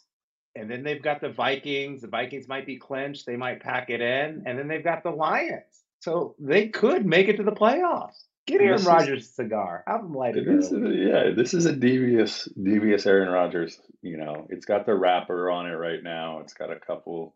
and 0.55 0.69
then 0.69 0.83
they've 0.83 1.01
got 1.01 1.21
the 1.21 1.29
Vikings. 1.29 2.01
The 2.01 2.07
Vikings 2.07 2.47
might 2.47 2.65
be 2.65 2.77
clinched, 2.77 3.27
they 3.27 3.37
might 3.37 3.61
pack 3.61 3.89
it 3.89 4.01
in, 4.01 4.43
and 4.45 4.57
then 4.57 4.67
they've 4.67 4.83
got 4.83 5.03
the 5.03 5.11
Lions. 5.11 5.83
So 5.99 6.35
they 6.39 6.67
could 6.69 7.05
make 7.05 7.27
it 7.27 7.37
to 7.37 7.43
the 7.43 7.51
playoffs. 7.51 8.23
Get 8.47 8.61
Aaron 8.61 8.83
Rodgers 8.83 9.23
a 9.23 9.33
cigar. 9.33 9.83
Have 9.87 10.01
him 10.01 10.13
light 10.13 10.35
it 10.35 10.45
this 10.45 10.71
is 10.71 10.79
yeah, 10.95 11.31
this 11.35 11.53
is 11.53 11.65
a 11.65 11.73
devious 11.73 12.47
devious 12.61 13.05
Aaron 13.07 13.29
Rodgers. 13.29 13.79
You 14.01 14.17
know, 14.17 14.45
it's 14.49 14.65
got 14.65 14.85
the 14.85 14.93
wrapper 14.93 15.49
on 15.49 15.67
it 15.67 15.73
right 15.73 16.03
now. 16.03 16.39
It's 16.39 16.53
got 16.53 16.71
a 16.71 16.79
couple. 16.79 17.35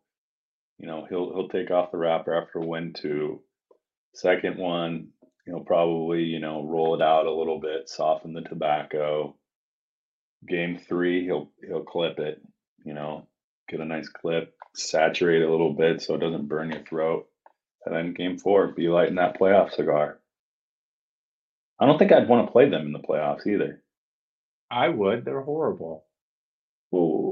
You 0.79 0.87
know, 0.87 1.05
he'll 1.09 1.33
he'll 1.33 1.49
take 1.49 1.71
off 1.71 1.91
the 1.91 1.97
wrapper 1.97 2.33
after 2.33 2.59
win 2.59 2.93
two. 2.93 3.41
Second 4.15 4.57
one, 4.57 5.09
he'll 5.45 5.59
probably 5.59 6.23
you 6.23 6.39
know 6.39 6.65
roll 6.65 6.95
it 6.95 7.01
out 7.01 7.25
a 7.25 7.33
little 7.33 7.59
bit, 7.59 7.89
soften 7.89 8.33
the 8.33 8.41
tobacco. 8.41 9.35
Game 10.47 10.79
three, 10.87 11.25
he'll 11.25 11.51
he'll 11.67 11.83
clip 11.83 12.17
it. 12.19 12.41
You 12.85 12.93
know, 12.93 13.27
get 13.67 13.81
a 13.81 13.85
nice 13.85 14.07
clip, 14.07 14.55
saturate 14.73 15.43
a 15.43 15.51
little 15.51 15.73
bit 15.73 16.01
so 16.01 16.15
it 16.15 16.19
doesn't 16.19 16.47
burn 16.47 16.71
your 16.71 16.83
throat. 16.83 17.27
And 17.85 17.95
then 17.95 18.13
game 18.13 18.37
four, 18.37 18.67
be 18.67 18.87
lighting 18.87 19.15
that 19.15 19.37
playoff 19.37 19.73
cigar. 19.73 20.19
I 21.79 21.85
don't 21.85 21.97
think 21.97 22.11
I'd 22.11 22.27
want 22.27 22.47
to 22.47 22.51
play 22.51 22.69
them 22.69 22.85
in 22.85 22.93
the 22.93 22.99
playoffs 22.99 23.47
either. 23.47 23.81
I 24.69 24.89
would. 24.89 25.25
They're 25.25 25.41
horrible. 25.41 26.05
Well, 26.91 27.28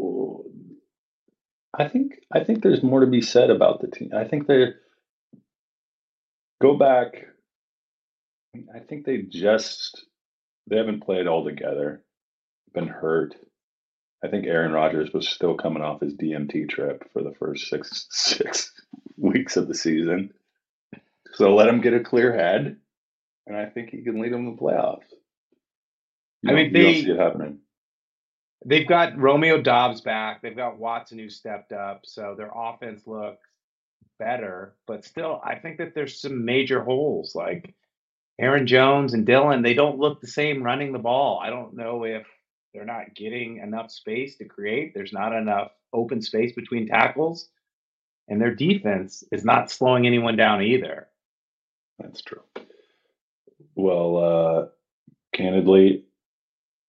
I 1.73 1.88
think 1.88 2.19
I 2.34 2.43
think 2.43 2.62
there's 2.62 2.84
more 2.84 3.01
to 3.01 3.08
be 3.08 3.21
said 3.21 3.49
about 3.49 3.82
the 3.82 3.88
team. 3.88 4.12
I 4.15 4.25
think 4.25 4.47
they 4.47 4.67
go 6.62 6.77
back. 6.77 7.25
I 8.73 8.80
think 8.80 9.06
they 9.06 9.21
just 9.23 10.06
they 10.67 10.77
haven't 10.77 11.03
played 11.03 11.27
all 11.27 11.45
together, 11.45 12.03
been 12.73 12.88
hurt. 12.88 13.36
I 14.23 14.30
think 14.30 14.47
Aaron 14.47 14.71
Rodgers 14.71 15.13
was 15.13 15.30
still 15.30 15.56
coming 15.56 15.84
off 15.84 16.01
his 16.01 16.15
DMT 16.15 16.69
trip 16.69 17.10
for 17.13 17.21
the 17.21 17.34
first 17.39 17.67
six 17.67 18.08
six 18.10 18.71
weeks 19.17 19.58
of 19.58 19.67
the 19.67 19.75
season. 19.75 20.32
So 21.34 21.56
let 21.56 21.67
him 21.67 21.82
get 21.82 21.93
a 21.93 21.99
clear 21.99 22.36
head, 22.36 22.77
and 23.45 23.56
I 23.56 23.65
think 23.65 23.89
he 23.89 24.03
can 24.03 24.19
lead 24.19 24.34
them 24.34 24.45
to 24.45 24.51
the 24.56 24.62
playoffs. 24.62 25.03
You 26.41 26.51
I 26.51 26.53
mean, 26.56 26.73
they- 26.73 27.01
see 27.01 27.12
it 27.12 27.19
happening. 27.19 27.60
They've 28.67 28.88
got 28.88 29.17
Romeo 29.17 29.62
Doubs 29.62 30.01
back. 30.01 30.41
They've 30.41 30.56
got 30.56 30.77
Watson 30.77 31.17
who 31.17 31.30
stepped 31.30 31.71
up. 31.71 32.01
So 32.03 32.36
their 32.38 32.51
offense 32.53 33.08
looks 33.08 33.47
better. 34.19 34.75
But 34.86 35.06
still, 35.06 35.39
I 35.41 35.56
think 35.56 35.77
that 35.77 35.95
there's 35.95 36.19
some 36.19 36.43
major 36.43 36.84
holes. 36.84 37.34
Like 37.34 37.73
Aaron 38.38 38.67
Jones 38.67 39.13
and 39.13 39.25
Dillon, 39.25 39.62
they 39.62 39.73
don't 39.73 39.99
look 39.99 40.19
the 40.19 40.27
same 40.27 40.62
running 40.62 40.91
the 40.91 40.99
ball. 40.99 41.39
I 41.41 41.49
don't 41.49 41.77
know 41.77 42.03
if 42.03 42.27
they're 42.73 42.84
not 42.84 43.15
getting 43.15 43.60
enough 43.60 43.89
space 43.89 44.36
to 44.38 44.45
create. 44.45 44.93
There's 44.93 45.13
not 45.13 45.32
enough 45.34 45.71
open 45.93 46.21
space 46.21 46.51
between 46.51 46.89
tackles. 46.89 47.47
And 48.27 48.41
their 48.41 48.53
defense 48.53 49.23
is 49.32 49.45
not 49.45 49.71
slowing 49.71 50.06
anyone 50.06 50.36
down 50.36 50.62
either. 50.62 51.08
That's 51.99 52.21
true. 52.21 52.43
Well, 53.75 54.17
uh, 54.17 54.65
candidly, 55.34 56.03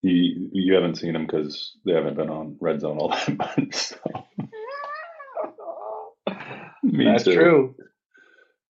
you 0.02 0.50
you 0.52 0.74
haven't 0.74 0.96
seen 0.96 1.12
them 1.12 1.26
because 1.26 1.76
they 1.84 1.92
haven't 1.92 2.16
been 2.16 2.30
on 2.30 2.56
red 2.60 2.80
zone 2.80 2.98
all 2.98 3.08
that 3.26 3.36
much. 3.36 3.74
So. 3.74 3.98
That's 6.82 7.24
too. 7.24 7.34
true. 7.34 7.74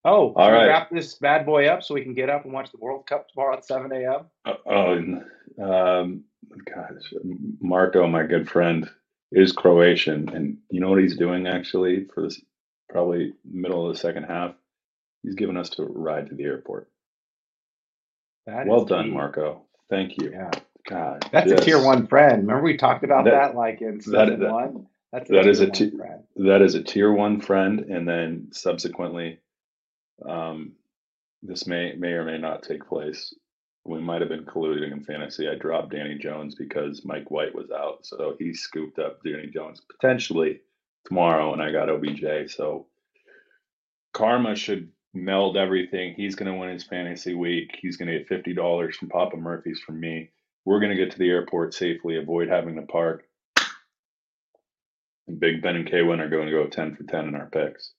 Oh, 0.05 0.33
All 0.35 0.51
right. 0.53 0.69
wrap 0.69 0.91
this 0.91 1.15
bad 1.17 1.45
boy 1.45 1.67
up 1.67 1.83
so 1.83 1.93
we 1.93 2.03
can 2.03 2.15
get 2.15 2.31
up 2.31 2.45
and 2.45 2.53
watch 2.53 2.71
the 2.71 2.79
World 2.79 3.07
Cup 3.07 3.29
tomorrow 3.29 3.57
at 3.57 3.65
7 3.67 3.93
a.m. 3.93 4.27
Uh, 4.45 4.55
Oh, 4.65 4.93
um, 5.63 6.25
gosh, 6.65 7.13
Marco, 7.61 8.07
my 8.07 8.23
good 8.23 8.49
friend, 8.49 8.89
is 9.33 9.53
Croatian, 9.53 10.29
and 10.31 10.59
you 10.71 10.81
know 10.81 10.89
what 10.89 11.01
he's 11.03 11.17
doing 11.17 11.47
actually 11.47 12.07
for 12.15 12.23
this 12.23 12.41
probably 12.89 13.35
middle 13.45 13.87
of 13.89 13.93
the 13.95 13.99
second 14.01 14.23
half. 14.25 14.55
He's 15.23 15.35
giving 15.35 15.57
us 15.57 15.77
a 15.79 15.85
ride 15.85 16.29
to 16.29 16.35
the 16.35 16.45
airport. 16.45 16.89
That 18.47 18.67
well 18.67 18.85
done, 18.85 19.07
deep. 19.07 19.15
Marco. 19.15 19.63
Thank 19.91 20.17
you. 20.17 20.31
Yeah. 20.33 20.51
God, 20.89 21.29
That's 21.33 21.53
a 21.53 21.57
tier 21.57 21.83
one 21.85 22.07
friend. 22.07 22.43
Remember 22.43 22.63
we 22.63 22.77
talked 22.77 23.05
about 23.05 23.25
That- 23.25 23.31
that, 23.33 23.55
like 23.55 23.83
in 23.83 24.01
season 24.01 24.41
that- 24.41 24.51
one? 24.53 24.87
That's 25.13 25.31
that 25.31 25.47
is 25.47 25.59
tier 25.71 25.89
a 25.89 25.97
friend. 25.97 26.25
that 26.37 26.61
is 26.63 26.75
a 26.75 26.83
tier 26.83 27.13
one 27.13 27.41
friend, 27.41 27.81
and 27.81 28.07
then 28.07 28.49
subsequently, 28.53 29.39
um, 30.27 30.73
this 31.43 31.67
may 31.67 31.95
may 31.95 32.13
or 32.13 32.25
may 32.25 32.39
not 32.39 32.63
take 32.63 32.87
place. 32.87 33.35
we 33.85 34.01
might 34.01 34.21
have 34.21 34.29
been 34.29 34.45
colluding 34.45 34.93
in 34.93 35.03
fantasy. 35.03 35.49
I 35.49 35.55
dropped 35.55 35.93
Danny 35.93 36.19
Jones 36.19 36.55
because 36.55 37.07
Mike 37.07 37.31
White 37.31 37.55
was 37.55 37.71
out, 37.71 38.05
so 38.05 38.37
he 38.39 38.53
scooped 38.53 38.99
up 38.99 39.23
Danny 39.23 39.47
Jones 39.47 39.81
potentially 39.81 40.61
tomorrow, 41.07 41.55
and 41.55 41.63
I 41.63 41.73
got 41.73 41.89
OBJ. 41.89 42.51
So 42.51 42.87
karma 44.13 44.57
should 44.57 44.91
meld 45.15 45.57
everything. 45.57 46.13
He's 46.15 46.35
going 46.35 46.53
to 46.53 46.59
win 46.59 46.69
his 46.71 46.85
fantasy 46.85 47.33
week. 47.35 47.79
He's 47.81 47.97
going 47.97 48.09
to 48.11 48.19
get 48.19 48.29
fifty 48.29 48.53
dollars 48.53 48.95
from 48.97 49.09
Papa 49.09 49.37
Murphy's 49.39 49.81
from 49.81 49.99
me. 50.01 50.31
We're 50.65 50.81
going 50.81 50.91
to 50.91 51.03
get 51.03 51.13
to 51.13 51.19
the 51.19 51.31
airport 51.31 51.75
safely, 51.75 52.17
avoid 52.17 52.49
having 52.49 52.77
to 52.77 52.83
park. 52.83 53.25
And 55.27 55.39
Big 55.39 55.63
Ben 55.63 55.77
and 55.77 55.89
Kwin 55.89 56.21
are 56.21 56.29
going 56.29 56.47
to 56.47 56.53
go 56.53 56.67
ten 56.67 56.95
for 56.95 57.05
ten 57.05 57.29
in 57.29 57.35
our 57.35 57.47
picks. 57.47 57.93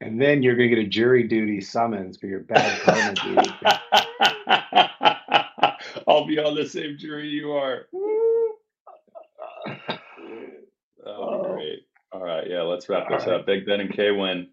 And 0.00 0.20
then 0.20 0.42
you're 0.42 0.56
going 0.56 0.68
to 0.68 0.76
get 0.76 0.84
a 0.84 0.88
jury 0.88 1.26
duty 1.26 1.60
summons 1.60 2.18
for 2.18 2.26
your 2.26 2.40
bad 2.40 2.80
karma. 2.82 3.80
I'll 6.06 6.26
be 6.26 6.38
on 6.38 6.54
the 6.54 6.68
same 6.68 6.98
jury 6.98 7.28
you 7.28 7.52
are. 7.52 7.86
Oh. 11.06 11.54
great. 11.54 11.86
All 12.12 12.22
right, 12.22 12.48
yeah, 12.48 12.62
let's 12.62 12.88
wrap 12.88 13.08
this 13.08 13.26
up. 13.26 13.46
Big 13.46 13.64
Ben 13.66 13.80
and 13.80 13.92
Kwin. 13.92 14.48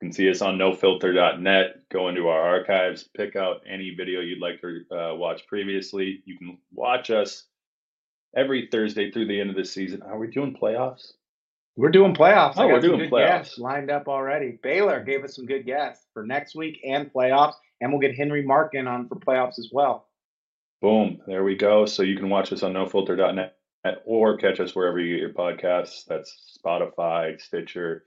You 0.00 0.08
can 0.08 0.12
see 0.12 0.30
us 0.30 0.40
on 0.40 0.56
nofilter.net. 0.56 1.88
Go 1.90 2.08
into 2.08 2.28
our 2.28 2.40
archives, 2.40 3.04
pick 3.04 3.36
out 3.36 3.62
any 3.68 3.94
video 3.94 4.20
you'd 4.20 4.40
like 4.40 4.60
to 4.62 4.84
uh, 4.90 5.14
watch 5.14 5.46
previously. 5.46 6.22
You 6.24 6.38
can 6.38 6.58
watch 6.72 7.10
us 7.10 7.44
every 8.34 8.68
Thursday 8.72 9.10
through 9.10 9.26
the 9.26 9.40
end 9.40 9.50
of 9.50 9.56
the 9.56 9.64
season. 9.64 10.02
Are 10.02 10.18
we 10.18 10.28
doing 10.28 10.56
playoffs? 10.56 11.12
We're 11.76 11.90
doing 11.90 12.14
playoffs. 12.14 12.54
Oh, 12.56 12.66
we're 12.66 12.80
doing 12.80 13.10
playoffs. 13.10 13.58
lined 13.58 13.90
up 13.90 14.08
already. 14.08 14.58
Baylor 14.62 15.04
gave 15.04 15.22
us 15.22 15.36
some 15.36 15.46
good 15.46 15.66
guests 15.66 16.06
for 16.12 16.24
next 16.24 16.54
week 16.54 16.80
and 16.86 17.12
playoffs, 17.12 17.54
and 17.80 17.92
we'll 17.92 18.00
get 18.00 18.16
Henry 18.16 18.42
Markin 18.42 18.86
on 18.86 19.06
for 19.08 19.16
playoffs 19.16 19.58
as 19.58 19.68
well. 19.72 20.08
Boom. 20.80 21.20
There 21.26 21.44
we 21.44 21.56
go. 21.56 21.84
So 21.84 22.02
you 22.02 22.16
can 22.16 22.30
watch 22.30 22.52
us 22.52 22.62
on 22.62 22.72
nofilter.net 22.72 23.54
or 24.04 24.36
catch 24.36 24.60
us 24.60 24.74
wherever 24.74 24.98
you 24.98 25.14
get 25.16 25.20
your 25.20 25.32
podcasts. 25.32 26.04
That's 26.06 26.58
Spotify, 26.64 27.40
Stitcher, 27.40 28.04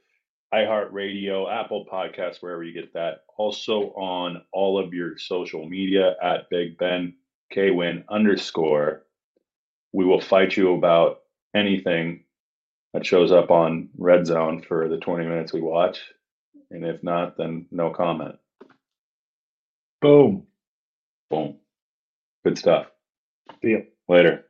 iHeartRadio, 0.53 1.51
Apple 1.51 1.85
Podcasts, 1.91 2.41
wherever 2.41 2.63
you 2.63 2.73
get 2.73 2.93
that. 2.93 3.23
Also 3.37 3.91
on 3.95 4.43
all 4.51 4.77
of 4.77 4.93
your 4.93 5.17
social 5.17 5.67
media 5.67 6.15
at 6.21 6.49
Big 6.49 6.77
Ben 6.77 7.15
Kwin 7.51 8.03
underscore. 8.09 9.03
We 9.93 10.05
will 10.05 10.21
fight 10.21 10.55
you 10.55 10.75
about 10.75 11.21
anything 11.55 12.23
that 12.93 13.05
shows 13.05 13.31
up 13.31 13.49
on 13.49 13.89
Red 13.97 14.27
Zone 14.27 14.61
for 14.61 14.87
the 14.87 14.97
20 14.97 15.25
minutes 15.25 15.53
we 15.53 15.61
watch. 15.61 15.99
And 16.69 16.85
if 16.85 17.03
not, 17.03 17.37
then 17.37 17.65
no 17.71 17.89
comment. 17.89 18.35
Boom. 20.01 20.45
Boom. 21.29 21.57
Good 22.43 22.57
stuff. 22.57 22.87
See 23.61 23.69
you 23.69 23.85
Later. 24.07 24.45